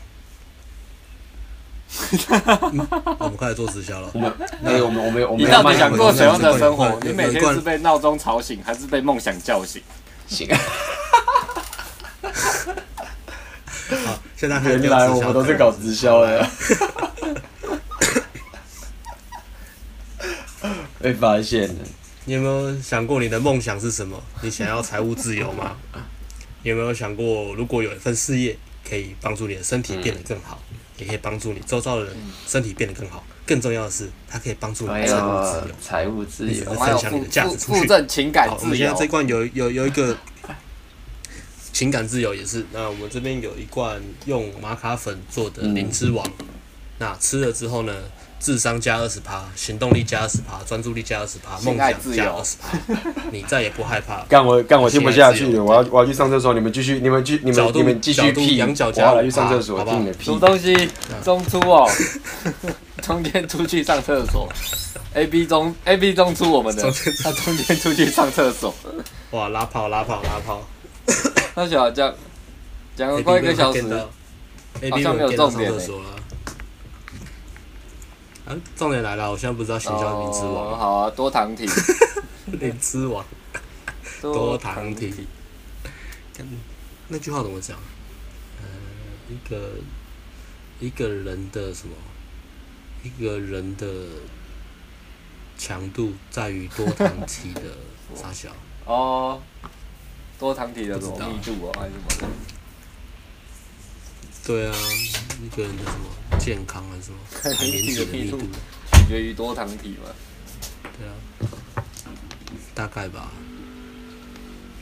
[3.19, 4.09] 我们开始做直销了。
[4.13, 4.33] 我们，
[4.63, 5.45] 哎，我们，我们，我们。
[5.45, 6.97] 你到底想过怎样的生活？
[7.01, 9.83] 你每天是被闹钟吵醒，还是被梦想叫醒？
[10.25, 10.47] 醒。
[14.05, 16.47] 好，现在原来我们都是搞直销的。
[21.01, 21.75] 被发现了。
[22.23, 24.17] 你有没有想过你的梦想是什么？
[24.41, 25.75] 你想要财务自由吗？
[26.63, 28.57] 你有没有想过，如果有一份事业
[28.87, 30.59] 可以帮助你的身体变得更好？
[30.97, 32.15] 也可以帮助你周遭的人
[32.47, 33.23] 身体变得更好。
[33.45, 35.75] 更重要的是，它可以帮助你财务自由。
[35.81, 37.87] 财务自由，分享你的价值出去。
[37.87, 38.57] 正情感自由。
[38.57, 40.15] 好，我们现在这罐有有有一个
[41.73, 42.65] 情感自由也是。
[42.71, 46.45] 那我们这边有一罐用玛卡粉做的灵芝王，嗯、
[46.99, 47.93] 那吃了之后呢？
[48.43, 52.77] 智商加二十趴，行动力加二十趴，专注力加二十趴，梦想加二十趴，
[53.31, 54.21] 你再也不害怕。
[54.27, 60.25] 干我干我听不下去了，我要我要去上厕所，你们继续，你们继你们你们继续屁，我要来去上厕所，听你的屁。
[60.25, 60.89] 什么东西？
[61.23, 61.89] 中出哦，
[63.01, 64.49] 中间出去上厕所。
[65.13, 66.81] A B 中 A B 中出我们的，
[67.23, 68.75] 他中间出去上厕所。
[69.31, 70.61] 哇，拉炮拉炮拉炮！
[71.55, 72.13] 那小讲
[72.95, 73.81] 讲了快一个小时，
[74.91, 75.71] 好像没有重点。
[78.45, 79.31] 啊，重点来了！
[79.31, 80.77] 我现在不知道学校名字王。
[80.77, 81.65] 好啊，多糖体。
[82.47, 83.25] 灵芝王。
[84.21, 85.27] 多糖体。
[87.07, 87.77] 那句话怎么讲？
[88.61, 88.65] 呃，
[89.29, 89.71] 一个
[90.79, 91.95] 一个人的什么？
[93.03, 93.85] 一个人的
[95.57, 97.61] 强度在于多糖体的
[98.21, 98.49] 大小。
[98.85, 99.41] 哦。
[100.37, 101.79] 多糖体的什么密度啊？
[101.79, 102.29] 还是什么？
[104.45, 104.75] 对啊，
[105.41, 110.11] 一个人的什么健康还是什么 海绵体的密度，取决于多糖体嘛。
[110.97, 111.13] 对啊，
[112.75, 113.31] 大概吧。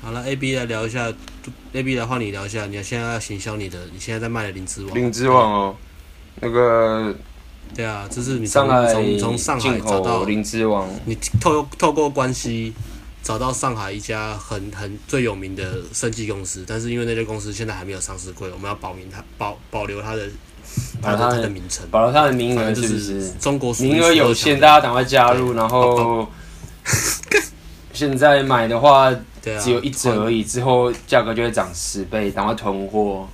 [0.02, 1.14] 好了，A B 来聊一下
[1.74, 4.96] ，A B 来换你聊一下，你现在要行销你的，你现在在卖的灵芝王。
[4.96, 5.76] 灵芝王哦，
[6.40, 7.16] 那个。
[7.76, 12.74] 对啊，就是你从从从上海找到灵芝王，你透透过关系。
[13.32, 20.28] 找到上海一家很很最有名的生技公司，但是因为那家公司现在还没有上市柜，我们要保明它保保留它的
[21.02, 23.32] 它的它的名称，保留它的名额是不是？
[23.40, 25.54] 中国名额有限，大家赶快加入。
[25.54, 26.30] 然后
[27.94, 29.10] 现在买的话
[29.62, 33.30] 只有一折而已，之后价格就会涨十倍，赶快囤货。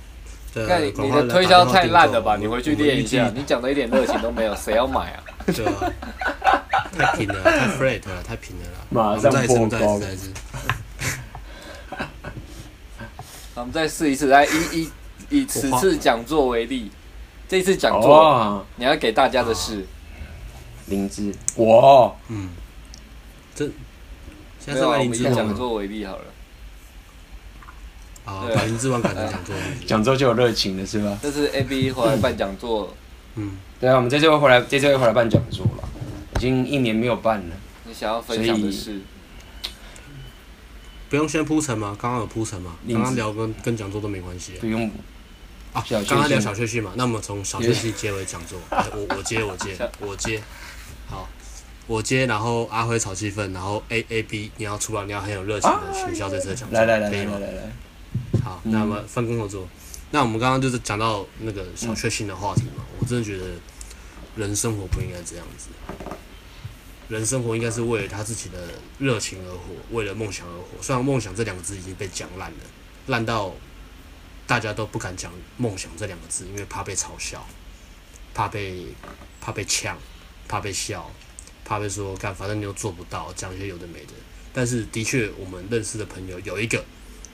[0.54, 2.36] 那你你的推销太烂了吧？
[2.36, 5.24] 你回去练一下，你讲的一点热情都没有，谁要买啊？
[5.46, 5.92] 对啊，
[6.96, 8.77] 太平了，太 flat 了，太平了啦！
[8.90, 10.02] 马上破功。
[13.54, 14.90] 我们再试一次，来以以
[15.30, 16.90] 以此次讲座为例，
[17.48, 19.84] 这次讲座你要给大家的是
[20.86, 22.50] 灵芝，我，嗯，
[23.54, 23.68] 这
[24.60, 26.24] 现在是以讲座为例好了。
[28.24, 31.18] 啊，把灵芝王改成讲座， 讲座就有热情了，是吧？
[31.20, 32.94] 这是 A B 回来办讲座，
[33.34, 33.58] 嗯。
[33.80, 35.88] 对啊，我们这次会回来，这次会回来办讲座了，
[36.36, 37.56] 已经一年没有办了。
[37.88, 39.00] 你想要分享的是？
[41.08, 41.96] 不用先铺陈吗？
[41.98, 42.76] 刚刚有铺陈吗？
[42.86, 44.52] 刚刚聊跟跟讲座都没关系。
[44.60, 44.86] 不用，
[45.72, 48.58] 啊，刚刚聊小确幸嘛，那么从小确幸接尾讲座。
[48.68, 50.42] 哎，我我接我接我接，
[51.06, 51.26] 好，
[51.86, 57.72] 我接，然后阿辉炒气氛，然后 A A B 你要出来，你要很有热情的取消这次讲座，来来来来来来，
[58.44, 59.66] 好，那么分工合作。
[60.10, 63.46] 那我们刚刚就是讲到那个小确幸的话题嘛，我真的觉得
[64.36, 65.68] 人生活不应该这样子，
[67.08, 68.58] 人生活应该是为了他自己的
[68.98, 70.82] 热情而活，为了梦想而活。
[70.82, 72.58] 虽然梦想这两个字已经被讲烂了，
[73.06, 73.54] 烂到。
[74.46, 77.46] 大家都不敢讲梦想这两个字，因为怕被嘲笑，
[78.32, 78.86] 怕被
[79.42, 79.98] 怕被呛，
[80.48, 81.10] 怕被笑，
[81.66, 84.14] 怕被说干，反正你又做不到，讲一些有的没的。
[84.54, 86.82] 但是的确，我们认识的朋友有一个，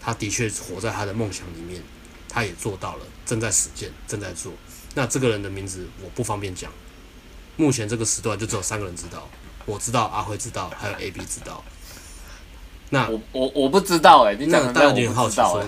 [0.03, 1.81] 他的确活在他的梦想里面，
[2.29, 4.53] 他也做到了，正在实践，正在做。
[4.97, 6.73] 那这个人的名字我不方便讲，
[7.57, 9.31] 目前这个时段就只有三个人知道，
[9.67, 11.63] 我知道，阿辉知道，还有 AB 知道。
[12.91, 15.65] 那我我我不知道哎、欸，你讲的大家有点好奇说，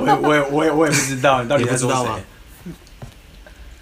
[0.00, 2.24] 我也我也我也我也不知道，你到底在说谁？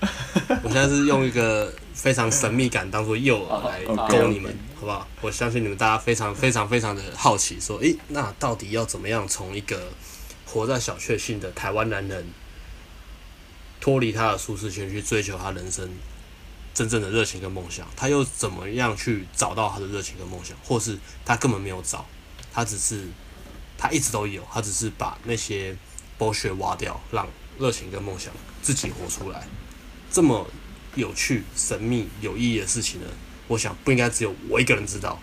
[0.62, 5.06] 我现在是用一个非常神秘感当做诱饵来勾你们，好不好？
[5.20, 9.88] 我相信你们大家非常非常非常的好奇，说，诶、欸，那到底要怎么样从一个
[10.46, 12.26] 活在小确幸的台湾男人，
[13.80, 15.88] 脱离他的舒适圈，去追求他人生
[16.78, 17.84] 真正的热情跟梦想？
[17.96, 22.06] 他又怎么样去找到他的热情跟梦想，或是他根本没有找？
[22.52, 23.04] 他只是，
[23.76, 25.76] 他一直都有，他只是把那些
[26.16, 27.26] 剥削挖掉，让
[27.58, 29.44] 热情跟梦想自己活出来。
[30.08, 30.48] 这么
[30.94, 33.08] 有趣、神秘、有意义的事情呢，
[33.48, 35.20] 我想不应该只有我一个人知道。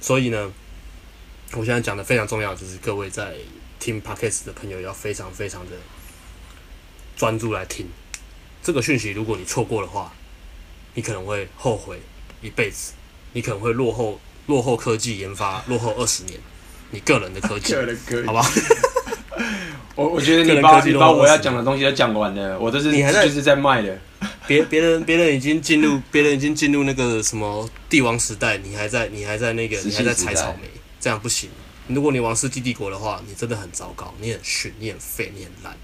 [0.00, 0.52] 所以呢，
[1.52, 3.36] 我现在讲的非常重要，就是各位在
[3.78, 5.76] 听 Podcast 的朋友要非常非常的
[7.16, 7.88] 专注来听
[8.66, 9.12] 这个讯息。
[9.12, 10.12] 如果你错过的话，
[10.94, 12.00] 你可能会后悔
[12.42, 12.94] 一辈子，
[13.32, 14.20] 你可能会落后。
[14.46, 16.38] 落后科技研发，落后二十年，
[16.92, 17.74] 你个人的科技，
[18.24, 18.48] 好吧？
[19.96, 23.98] 我我觉得你把你把我要讲的东西都讲完了，我都是你还在就是在卖的。
[24.46, 30.68] 别别人别人已经进入别人已经进入那个什么帝王时代，你还在你还在那个你还在采草莓，
[31.00, 31.50] 这样不行。
[31.88, 35.76] 如果你王世纪帝国的话，你真的很糟糕，你很逊，你很废，你很烂。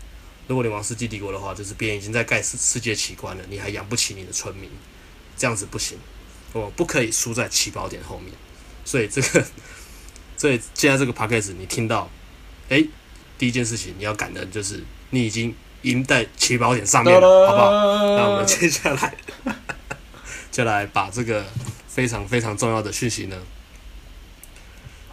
[0.48, 4.68] 如果你王世纪帝国的话，就是别人已经在盖世世界奇观了，你还养不起你的村民，
[5.36, 5.96] 这样子不行。
[6.52, 8.32] 我不可以输在起跑点后面。
[8.84, 9.44] 所以这个，
[10.36, 12.10] 所以现在这个 podcast 你听到，
[12.68, 12.84] 哎、
[13.38, 17.70] 第一件事情你要感恩，就是你已经赢在起跑点上面了，好不好？
[18.16, 19.16] 那我们接下来
[20.50, 21.46] 就来把这个
[21.88, 23.40] 非常非常重要的讯息呢，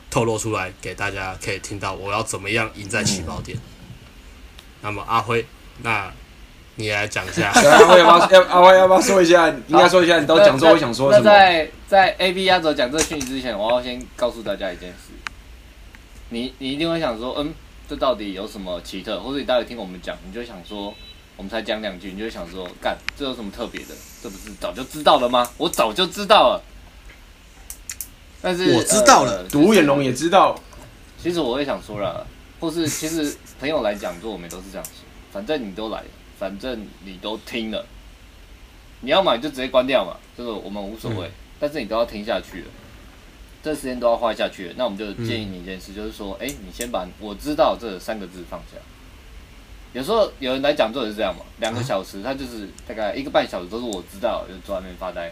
[0.10, 3.58] 透露出来给大家，可以听到我要怎么样赢在起跑点。
[4.82, 5.46] 那么阿辉，
[5.84, 6.12] 那。
[6.76, 8.42] 你来讲一下， 阿辉要不要？
[8.44, 9.50] 阿辉要不要说一下？
[9.68, 11.26] 应该说一下，你都讲说我想说什么？
[11.26, 15.12] 在在 A B 压轴讲这个讯息之前，我要先告诉大家一件事。
[16.30, 17.54] 你你一定会想说，嗯，
[17.90, 19.20] 这到底有什么奇特？
[19.20, 20.94] 或者你到底听我们讲，你就想说，
[21.36, 23.88] 我们才讲两句，你就想说，干，这有什么特别的？
[24.24, 25.46] 这不是早就知道了吗？
[25.58, 26.64] 我早就知道了。
[28.42, 30.58] 但是我知道了，独眼龙也知道。
[31.22, 32.26] 其实我也想说了，
[32.60, 34.94] 或是其实朋友来讲座，我们都是这样说，
[35.32, 36.08] 反正你都来了。
[36.40, 37.86] 反正你都听了，
[39.02, 41.28] 你要买就直接关掉嘛，这个我们无所谓。
[41.28, 42.68] 嗯、但是你都要听下去了，
[43.62, 44.74] 这时间都要花下去了。
[44.78, 48.78] 那我们就建议你一件事，就是说，哎、嗯欸，你先把我知道这三个字放下。
[49.92, 55.30] 有时候有人来讲座也是这样嘛，两个小时，他就是大概一个半小时都是我知道，就坐在那边发呆。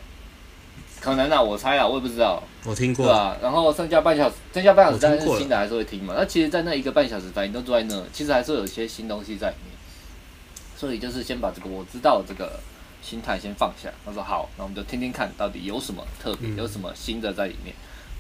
[0.99, 2.41] 可能啊，我猜啊，我也不知道。
[2.65, 3.05] 我听过。
[3.05, 6.13] 对啊，然后剩下半小时，剩下半小时当然是新的还是会听嘛。
[6.17, 9.77] 那其实，在那一个半小时，反正都坐在那，其实还是有一些新东西在里面。
[10.75, 12.59] 所以就是先把这个我知道的这个
[13.01, 13.89] 心态先放下。
[14.05, 17.73] 他说好，那我们就听听看到底有什么特别，有什么新的在里面。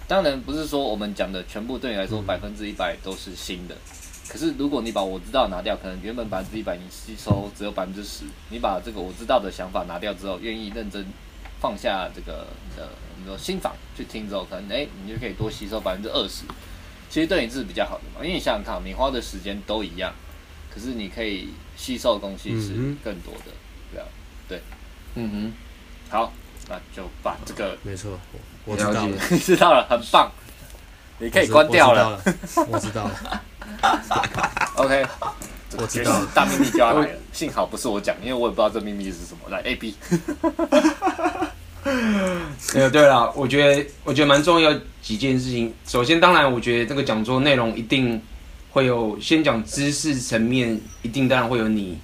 [0.07, 3.75] 当然不是说我们讲的全部对你来说百分之一百都是新的。
[4.29, 8.23] 可是如果你把我知道拿掉，可能原本百分之一百你吸收只有百分之十。
[8.49, 11.05] 你把这个我知道的想法拿掉之后，愿意认真
[11.59, 12.89] 放下这个你的
[13.19, 16.43] 你说心房去听之后，可能诶，你就可以多吸收百分之二十。
[17.09, 20.13] 其实对你是比较好的嘛，因为你想想看，你花的时间都一样，
[20.73, 21.49] 可是你可以。
[21.77, 23.51] 吸收的东西是更多的，
[23.91, 24.05] 对啊，
[24.49, 24.59] 对，
[25.13, 25.53] 嗯哼，
[26.09, 26.33] 好，
[26.67, 28.19] 那就把这个，没错，
[28.65, 30.31] 我知道了，你知道了，很棒，
[31.19, 32.19] 你可以关掉了，
[32.67, 33.43] 我知道了，
[34.77, 35.05] OK，
[35.77, 39.95] 我知道了，大秘密就要来了，幸好不是我讲，因为我也不知道这秘密是什么，来 A B，
[42.73, 48.21] 没有， 对了，我觉得我觉得蛮重要几件事情，首先，当然，我觉得这个讲座内容一定。
[48.69, 51.97] 会有先讲知识层面，一定当然会有你，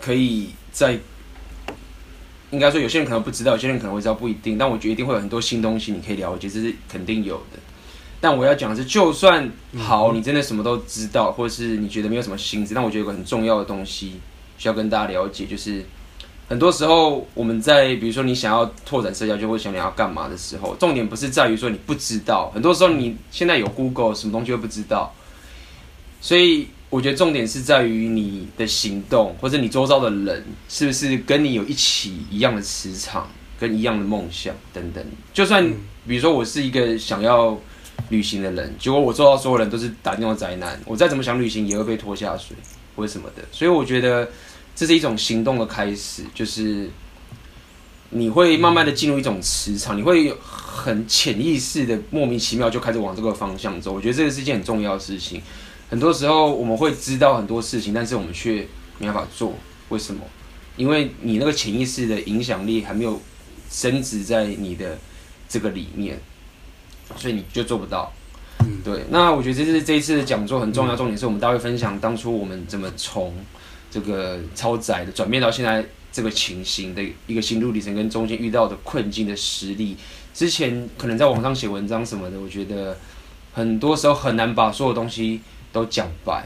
[0.00, 0.96] 可以在，
[2.52, 4.56] 应该说有些人可能不知道，有些人可能会知道，不一定。
[4.56, 7.58] 但我觉得一定会有很多新东西你可以了解，这是肯定有的。
[8.20, 9.48] 但我要讲的是，就算
[9.78, 14.14] 好，你真的什么都知道，或者是你觉得没有什么心思，但我觉得有个很重要的东西
[14.58, 15.84] 需要跟大家了解，就是
[16.48, 25.14] 很多时候我们在比如说你想要拓展社交圈，或想你要干嘛的时候，重点不是在于说你不知道，很多时候你现在有 Google 什么东西会不知道，
[26.20, 33.28] 所以我觉得重点是在于你的行动，或者你周遭的人是不是跟你有一起一样的磁场，
[33.60, 35.04] 跟一样的梦想等等。
[35.32, 35.64] 就算
[36.08, 37.56] 比如说我是一个想要。
[38.10, 42.56] 旅行的人，结果我做到所有人都是打电话宅男，我再怎么想旅行也会被拖下水
[42.96, 44.30] 或什么的，所以我觉得
[44.74, 46.88] 这是一种行动的开始，就是
[48.10, 53.92] 你会慢慢的进入一种磁场，你会很潜意识的莫名其妙就开始往这个方向走。
[53.92, 55.42] 我觉得这个是一件很重要的事情。
[55.90, 58.66] 很多时候我们会知道很多事情，但是我们却
[58.98, 59.54] 没办法做，
[59.90, 60.22] 为什么？
[60.76, 63.20] 因为你那个潜意识的影响力还没有
[63.70, 64.98] 升值在你的
[65.48, 66.18] 这个里面。
[67.16, 68.12] 所以你就做不到，
[68.60, 69.04] 嗯，对。
[69.10, 73.34] 那我觉得这是这一次的讲座很重要，重点是我们大会分享当初我们怎么从
[73.90, 79.96] 这个超载的转变到现在这个情形的一个心路历程，跟中间遇到的困境的实例。
[80.34, 82.96] 之前可能在网上写文章什么的，我觉得
[83.52, 85.40] 很多时候很难把所有东西
[85.72, 86.44] 都讲白。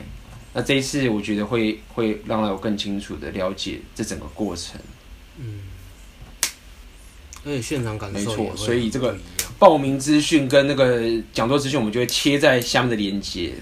[0.54, 4.80] 那这一次我觉得会会让我更清楚的了解这整个过程。
[5.38, 5.71] 嗯。
[7.44, 9.16] 而且现场感受没错，所以这个
[9.58, 13.52] 报名资讯跟那个讲座资讯，我们就会贴在下面的链接。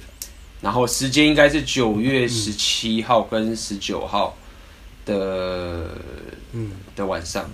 [0.60, 4.36] 然后时间应该是九月十七号跟十九号
[5.06, 5.88] 的
[6.52, 6.72] 嗯。
[6.94, 7.48] 的晚上，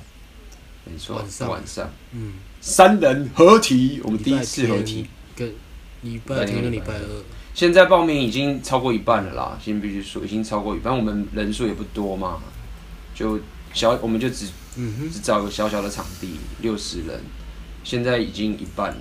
[0.84, 1.88] 没错，晚上晚上。
[2.12, 2.32] 嗯。
[2.60, 5.06] 三人合体，我们第一次合体，
[5.36, 5.54] 跟
[6.02, 7.24] 礼拜天跟礼拜二。
[7.54, 12.42] 现在报名已经超过一半了啦，先必须说已经超过一半，我们人数也不多嘛，
[13.14, 13.38] 就
[13.76, 14.48] 小我们就只。
[14.78, 17.18] 嗯，只找个小小的场地，六十人，
[17.82, 18.94] 现在已经一半，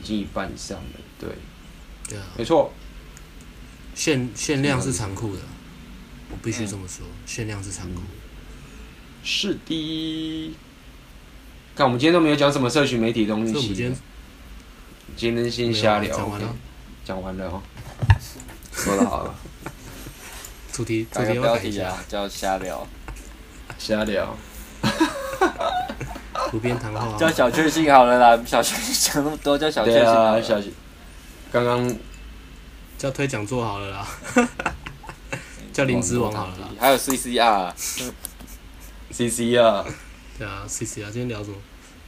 [0.00, 1.28] 已经一半以上了，对，
[2.08, 2.72] 对啊，没错，
[3.92, 5.42] 限限量是残酷的，
[6.30, 8.06] 我必须这么说，嗯、限量是残酷的，
[9.24, 10.54] 是的。
[11.74, 13.96] 看我们今天都没有讲什么社群媒体的东西，今天，
[15.16, 16.56] 今天先瞎聊，讲完了，
[17.04, 17.60] 讲完了哦，
[18.70, 19.34] 说的好了，
[20.72, 22.86] 主题主题标题啊，叫瞎聊，
[23.78, 24.36] 瞎聊。
[26.50, 30.60] 图片谈话叫小确幸好了啦，小确幸讲那么多叫小确幸啊，小
[31.52, 31.96] 刚刚
[32.96, 34.06] 叫推讲座好了啦，
[35.72, 37.74] 叫灵芝王好了啦，还有 CCR，CCR，
[40.38, 41.56] 对啊，CCR 今天聊什么？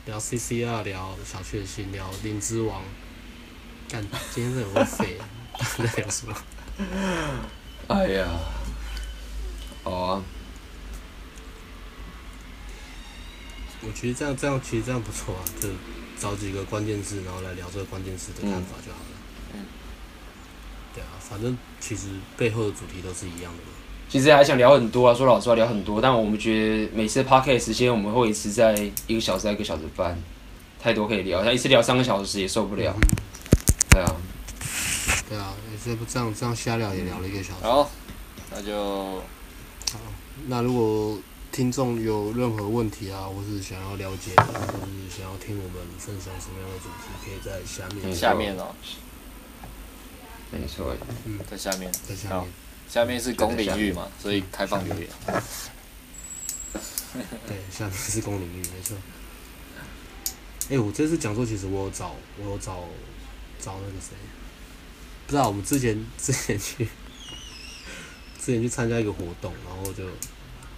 [0.06, 2.80] 聊 CCR，聊小确幸，聊灵芝王。
[3.90, 5.18] 干，今天这有个废，
[5.78, 6.34] 在聊什么？
[7.88, 8.26] 哎呀，
[9.82, 10.22] 好啊。
[13.80, 15.68] 我觉得这样这样其实这样不错啊，就
[16.18, 19.16] 找几个关键字，然后来聊这个关键字的看法就好了。
[19.54, 19.64] 嗯。
[20.92, 23.70] 对啊，反正其实背后的主题都是一样的嘛。
[24.08, 28.74] 其实还想聊很多啊，说老实话聊很多，但我们觉得每次 podcast 时间我们会维持在
[29.06, 30.20] 一个小时、一个小时半，
[30.82, 32.92] 太多可以聊，像一次聊三个小时也受不了。
[32.96, 33.00] 嗯、
[33.90, 34.16] 对啊。
[35.28, 37.62] 对啊，也是不这样这样瞎聊也聊了一个小时。
[37.62, 37.90] 好，
[38.50, 39.22] 那就
[39.92, 40.00] 好。
[40.48, 41.16] 那如果。
[41.50, 48.14] 听众有任何问题啊，或是想要了解，或是想要听我们分享什么样的主题，可以在下面。
[48.14, 48.74] 下面哦。
[50.52, 50.96] 没错。
[51.24, 51.90] 嗯，在下面。
[51.92, 52.48] 在下面。
[52.88, 55.08] 下面是公领域嘛，所以开放留言。
[57.46, 58.96] 对，下面是公领域，没错。
[60.68, 62.84] 哎、欸，我这次讲座其实我有找，我有找
[63.58, 64.14] 找那个谁，
[65.26, 66.86] 不知道我们之前之前去
[68.38, 70.04] 之前去参加一个活动，然后就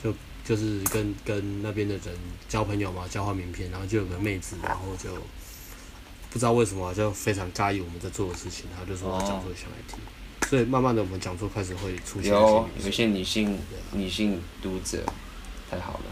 [0.02, 0.16] 就。
[0.44, 2.16] 就是跟跟那边的人
[2.48, 5.14] 交朋友嘛，交换名片，然后就有个妹子，然后就
[6.30, 13.58] 不知道为什么就非常在意我们在做的事情，然后就说讲座想来听，哦、所以慢慢的我们讲座开始会出现有有一些女性
[13.92, 15.04] 女性读者，
[15.70, 16.04] 太好了。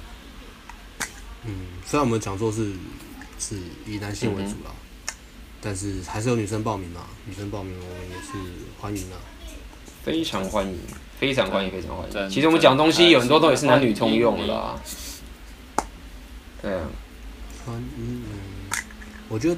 [1.45, 2.73] 嗯，虽然我们讲座是
[3.39, 4.71] 是以男性为主啦，
[5.07, 5.15] 嗯、
[5.61, 8.33] 但是还是有女生报名嘛，女生报名我们也是
[8.81, 9.17] 欢迎的，
[10.03, 10.79] 非常欢迎。
[11.19, 12.31] 非常欢迎，非常欢迎。
[12.31, 14.81] 其实我们讲东西有很多都也是男女通用的啦。
[16.63, 16.87] 对啊。
[17.67, 18.23] 嗯嗯，
[19.29, 19.57] 我觉得，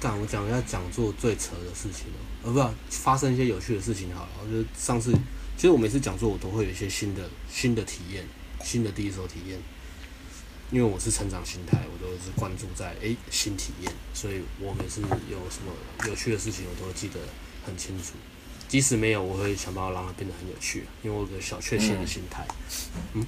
[0.00, 4.28] 敢我讲一下讲座最扯的事情哦，呃，不是发生一些有趣的事情好了。
[4.42, 5.12] 我觉得上次，
[5.56, 8.24] 其实我每次讲座我都会有一些新的新的体验，
[8.62, 9.58] 新的第一手体验。
[10.70, 15.72] 因为我是成长心态，我都是关注在诶新体验，所以我每次有什么
[16.08, 17.20] 有趣的事情，我都会记得
[17.66, 18.14] 很清楚。
[18.72, 22.42] 即使没有，我会想办法让它变得很有趣，因为我有个小确幸的心态。
[23.12, 23.22] 嗯。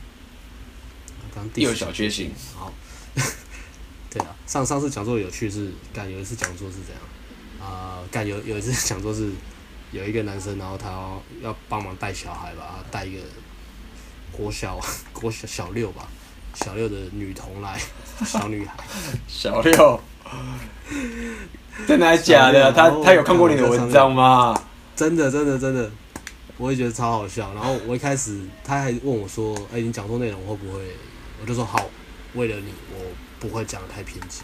[1.34, 2.32] 刚第有小确幸。
[2.57, 2.72] 好。
[4.09, 9.30] 对啊，上上次讲座有趣是，干有一次讲座是这样，啊，干有有一次讲座是
[9.92, 10.88] 有一个男生，然后他
[11.42, 13.20] 要帮忙带小孩吧，带一个
[14.32, 14.80] 国小
[15.12, 16.09] 国小小六吧，
[16.55, 17.78] 小六的女童来，
[18.24, 18.82] 小女孩，
[19.28, 20.01] 小六，
[21.86, 22.72] 真的还是假的？
[22.72, 24.59] 他他有看过你的文章吗？
[24.97, 25.90] 真的真的真的，
[26.57, 27.53] 我也觉得超好笑。
[27.55, 30.80] 然后我一开始他还问我说：“哎、你讲座内容会不会？”
[31.42, 31.84] 我就说：“好，
[32.34, 33.05] 为了你，我
[33.40, 34.42] 不会讲得太偏激。”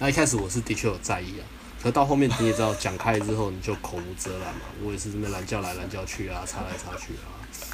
[0.00, 1.46] 那一开始我是的确有在意啊，
[1.80, 4.62] 可到后面你也知道，讲开之后你就口无遮拦嘛。
[4.82, 7.30] 我也是这边拦叫来拦叫去啊，插来插去啊，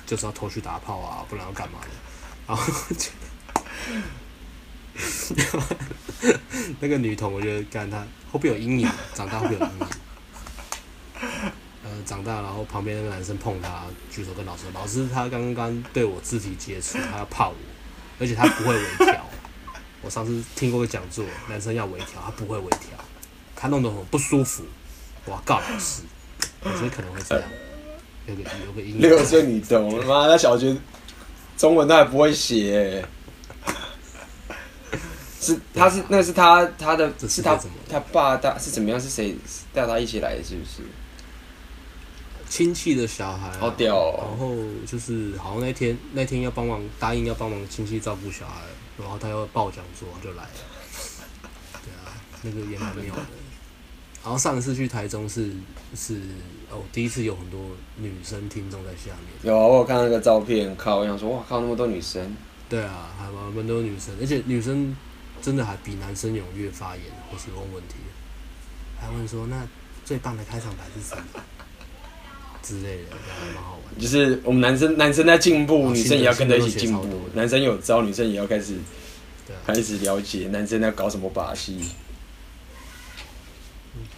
[0.06, 1.88] 就是要拖去打炮啊，不然要干嘛的？
[2.46, 2.62] 然后
[2.94, 3.10] 就
[6.80, 7.98] 那个女童，我觉得干她
[8.30, 8.88] 会不会有阴影？
[9.14, 9.86] 长大会有阴影？
[11.88, 17.54] 呃，长大然后旁边那个男生碰他，举手跟老师说：“老师，他刚刚对我肢体接触，他要怕我，
[18.20, 19.26] 而且他不会微调。
[20.02, 22.90] ”我上次听过个讲座，男生要微调，他不会微调，
[23.56, 24.64] 他弄得很不舒服，
[25.24, 26.02] 我要告老师。
[26.60, 27.48] 我觉得可能会这样，
[28.26, 28.96] 有个有个音。
[28.98, 30.76] 六岁女童，妈，那小学
[31.56, 33.02] 中文他还不会写，
[35.40, 37.58] 是他是那是他他的，是他
[37.88, 39.00] 他爸带是怎么样？
[39.00, 39.34] 是谁
[39.72, 40.44] 带他一起来的？
[40.44, 40.82] 是不是？
[42.48, 44.24] 亲戚的小孩，好屌哦。
[44.28, 44.54] 然后
[44.86, 48.62] 就是好像那天那天要帮忙答应要帮忙亲戚照顾小孩。
[48.98, 50.50] 然后他要报讲座，就来了。
[51.84, 52.10] 对啊，
[52.42, 53.22] 那个也蛮妙的。
[54.24, 55.52] 然后上一次去台中是
[55.94, 56.20] 是
[56.68, 57.60] 哦，第一次有很多
[57.96, 59.28] 女生听众在下面。
[59.44, 62.36] 有啊，我有看那个照片，靠，我想说哇靠，那么多女生。
[62.68, 64.96] 对啊，还蛮蛮多女生，而且女生
[65.40, 67.94] 真的还比男生踊跃发言或是问问题，
[69.00, 69.64] 还问说那
[70.04, 71.22] 最棒的开场白是什么
[72.62, 74.00] 之类的，还蛮好玩。
[74.00, 77.06] 就是我们男生男生在进步，女生也要跟着一起进步。
[77.34, 78.76] 男生有招，女生也要开始。
[79.66, 81.80] 开始了解男生在搞什么把戏。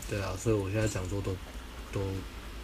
[0.09, 1.37] 对啊，所以我现在讲座都
[1.93, 2.01] 都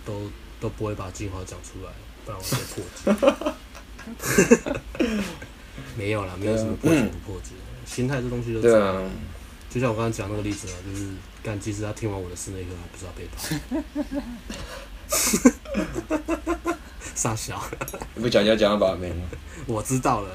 [0.05, 0.29] 都
[0.61, 1.93] 都不会把计划讲出来，
[2.24, 3.07] 不然我会破解。
[5.97, 7.51] 没有啦，没有什么破解不破解，
[7.87, 9.09] 心态这东西就这样。
[9.70, 11.07] 就像我刚刚讲那个例子啊，就是
[11.45, 13.61] 干，即使他听完我的室内课，还不知道被砲。
[17.14, 17.61] 傻笑。
[18.14, 19.22] 你不讲要讲到把妹吗？
[19.66, 20.28] 我知道了。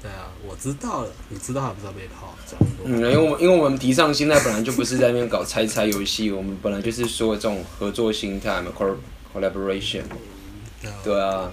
[0.00, 2.32] 对啊，我知道了，你知道还不知道被泡？
[2.46, 8.70] 讲嗯，因为我们因为我们提倡心态本来就不是在那边搞猜猜游戏，我们本来就是说这种合作心态嘛
[9.34, 10.02] ，collaboration。
[11.02, 11.50] 对啊，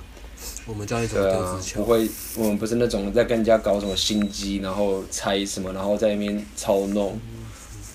[0.68, 7.20] 我们叫一种对啊，不会，我们不是那种在跟人家搞什么心机，然后猜什么，然后在那边操弄。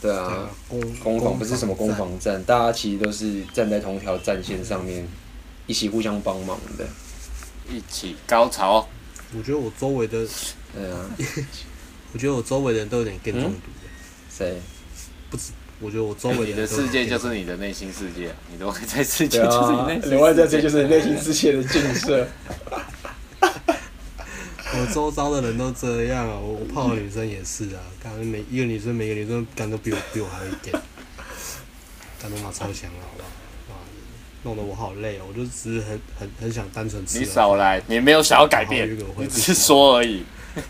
[0.01, 5.07] 对啊，攻攻防不是什么攻防战，大家其实都是站在同条战线上面，
[5.66, 6.86] 一起互相帮忙的，
[7.68, 8.88] 一起高潮。
[9.36, 10.26] 我觉得我周围的，
[10.74, 11.11] 对啊，
[12.14, 13.59] 我觉得我周围的人都有点更中毒。
[14.34, 14.59] 谁？
[15.30, 22.26] 不止，我觉得我周围你的世界就是你的内心世界，你的外在世界就是你内心，外在世界就是你内心世界的景色。
[24.81, 30.72] 我周遭的人都这样啊，我我泡的女生也是啊，感觉每一个女生每个女生感觉都比我比我还一点，
[32.20, 33.28] 感觉嘛超强啊，好不好？
[34.43, 37.18] 弄得我好累哦，我就只是很很很想单纯吃。
[37.18, 40.24] 你少来，你没有想要改变，你只是说而已。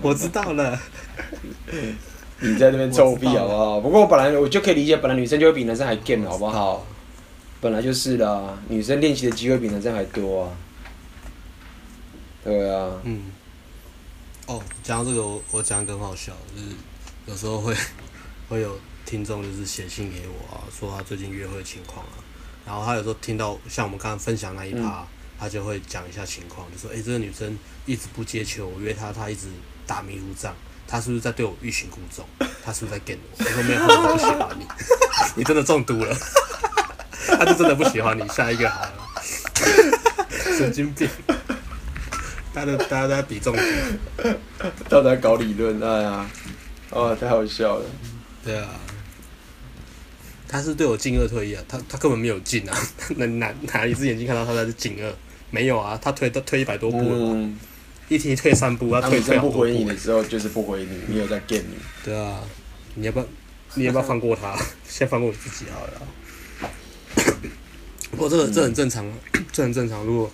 [0.00, 0.80] 我知道了。
[2.40, 3.80] 你在那边臭屁好不好？
[3.80, 6.86] 不过我本来我就可以理解，本来女生就会比男生还 game 好不好？
[7.60, 10.52] 本来就是的，女生练习的机会比男生还多啊。
[12.48, 12.90] 对啊。
[13.04, 13.30] 嗯。
[14.46, 16.68] 哦，讲到这个，我我讲个很好笑，就是
[17.26, 17.74] 有时候会
[18.48, 18.78] 会有。
[19.08, 22.20] 听众就是写信给我啊，说他最近约会情况啊，
[22.66, 25.06] 然后他有时候听到像我们刚刚分享那一趴，嗯、
[25.40, 29.46] 他就会讲一下情况，就说：“哎、欸，这个女生一直不接球，我约她，她一直
[29.86, 30.52] 打迷糊仗，
[30.86, 32.22] 她是不是在对我欲擒故纵？
[32.62, 34.66] 她是不是在 get 我？”我说：“没有，她不喜欢你，
[35.36, 36.14] 你真的中毒了，
[37.38, 38.92] 她就真的不喜欢你，下一个好了。”
[40.54, 41.08] 神经病，
[42.58, 43.62] 大家 大家都在比中毒，
[44.88, 46.28] 都在搞理论，哎呀，
[46.90, 47.84] 哦，太好笑了，
[48.44, 48.68] 对啊。
[50.50, 52.76] 他是对我进二退一啊，他他根本没有进啊，
[53.16, 55.12] 哪哪哪一只眼睛看到他在进二？
[55.50, 57.58] 没有啊，他退他退一百多步了，嗯、
[58.08, 61.76] 一提退三步，他退退不回你的时候就是不回你，没有在 get 你。
[62.02, 62.40] 对啊，
[62.94, 63.26] 你要不要
[63.74, 64.58] 你要不要放过他？
[64.88, 66.02] 先放过我自己好了。
[68.10, 69.06] 不过这个这很正常，
[69.52, 70.02] 这很正常。
[70.04, 70.30] 如果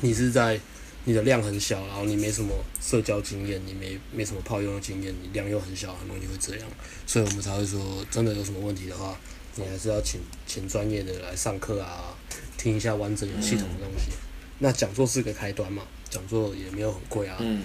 [0.00, 0.58] 你是在。
[1.04, 6.68] 你的量很小，然后你没什么社交经验，你没没什么炮友的经验，你量又很小，很容易会这样，
[7.06, 9.18] 所以我们才会说，真的有什么问题的话，
[9.56, 12.16] 你还是要请请专业的来上课啊，
[12.56, 14.10] 听一下完整有系统的东西。
[14.12, 14.18] 嗯、
[14.60, 17.64] 那讲座是个开端嘛，讲座也没有很贵啊，嗯、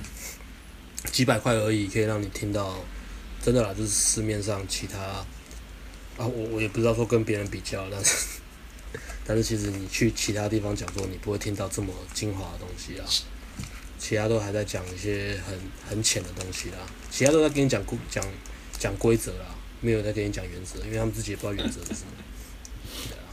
[1.12, 2.80] 几百块而已，可以让你听到，
[3.44, 5.26] 真的啦，就是市面上其他啊，
[6.18, 8.40] 我我也不知道说跟别人比较，但是
[9.26, 13.06] 但是其实你去其他地方讲座，你不会听到这么精华的东西啊。
[14.00, 15.60] 其他都还在讲一些很
[15.90, 16.78] 很浅的东西啦，
[17.10, 18.24] 其他都在跟你讲规讲
[18.78, 19.46] 讲规则啦，
[19.82, 22.12] 没有在跟你讲原则，因为他们自己也不知道原则是什么。
[23.10, 23.26] 对啊，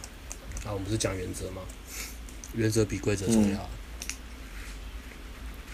[0.64, 1.60] 啊，我们是讲原则嘛，
[2.54, 3.68] 原则比规则重要。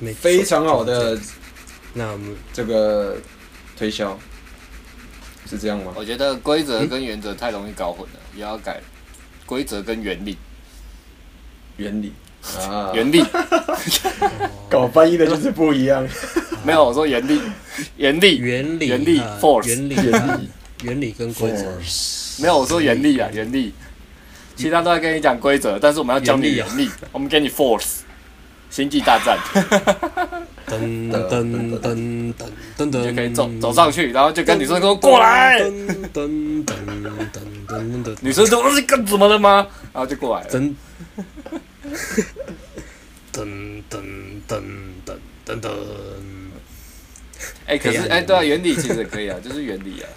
[0.00, 1.18] 没非常好的，
[1.94, 3.16] 那我们这个
[3.76, 4.18] 推销
[5.48, 5.92] 是这样吗？
[5.94, 8.82] 我觉得规则跟原则太容易搞混了，也要改
[9.50, 10.38] 规则跟原理。
[11.76, 12.12] 原理。
[12.56, 13.22] 啊，原理，
[14.70, 16.08] 搞翻译的就是不一样。
[16.64, 17.40] 没有，我说原理，
[17.96, 20.48] 原理，原理，原理，force，原理，
[20.84, 21.64] 原理跟规则。
[22.40, 23.74] 没有，我说原理啊，原理。
[24.56, 28.02] 其他都在跟你讲规则，但是我们要教你原理，我们给你 force。
[28.70, 29.36] 星际大战。
[30.70, 32.34] 噔噔噔噔
[32.78, 35.60] 噔噔，就可以走走上去，然后就跟女生说过来。
[35.60, 35.70] 噔
[36.12, 36.76] 噔噔
[37.66, 39.66] 噔噔，女生说是干什么了吗？
[39.92, 40.50] 然后就过来了。
[40.50, 40.74] 噔
[43.32, 44.02] 噔噔
[44.48, 44.62] 噔
[45.46, 45.70] 噔噔！
[47.66, 50.08] 哎，可是哎，对啊，原理其实也可以啊，就是原理啊，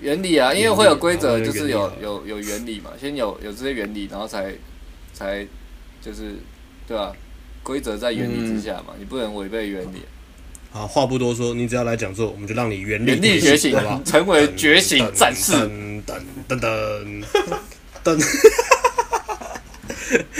[0.00, 4.52] 原理啊，因为会有规则，就是有有有原理嘛，先有有这些原理，然后才
[5.14, 5.46] 才
[6.02, 6.34] 就是
[6.86, 7.12] 对吧？
[7.66, 10.04] 规则在原理之下嘛，你不能违背原理。
[10.70, 15.52] 好，话不多说，你只要来讲座，我们就让你原力觉醒，好吧成为觉醒战士。
[15.52, 16.00] 噔
[16.48, 17.24] 噔噔
[18.04, 18.24] 噔噔。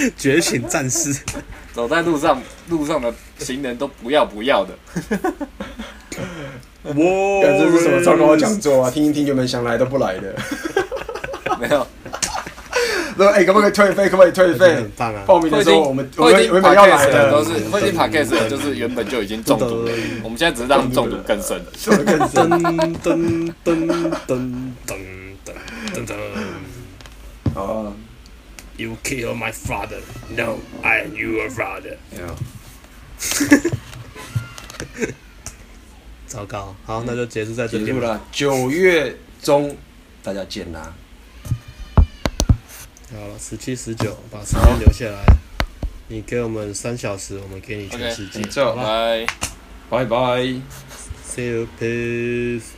[0.16, 1.12] 觉醒战士，
[1.74, 4.72] 走在路上，路上的行人都不要不要的。
[6.84, 8.90] 哇，这是什么糟糕的讲座啊？
[8.90, 10.32] 听一听就没想来都不来的。
[11.58, 11.84] 没有。
[13.16, 14.08] 说哎，可不可以退费？
[14.08, 14.74] 可不可以退费？
[14.74, 15.22] 很棒啊！
[15.26, 19.92] 报名的时候我们我们原本要来的都是会听 podcast 的，就是原本就已经中毒了。
[20.22, 21.64] 我们现在只是让中毒更深了。
[21.74, 22.18] 噔噔
[23.02, 23.52] 噔
[24.26, 24.96] 噔噔
[25.94, 26.14] 噔噔。
[27.54, 27.92] 哦。
[28.78, 30.02] You kill my father.
[30.28, 31.96] No, I am your father.
[36.26, 37.90] 糟糕，好，那就结束在这里。
[37.92, 39.74] 了，九月中
[40.22, 40.92] 大家见啦。
[43.12, 45.24] 好了，十七、十九，把时间留下来。
[46.08, 48.42] 你给我们三小时，我们给你全世界。
[48.42, 49.26] 拜拜，
[49.90, 50.16] 拜拜。
[51.24, 52.75] See you, peace.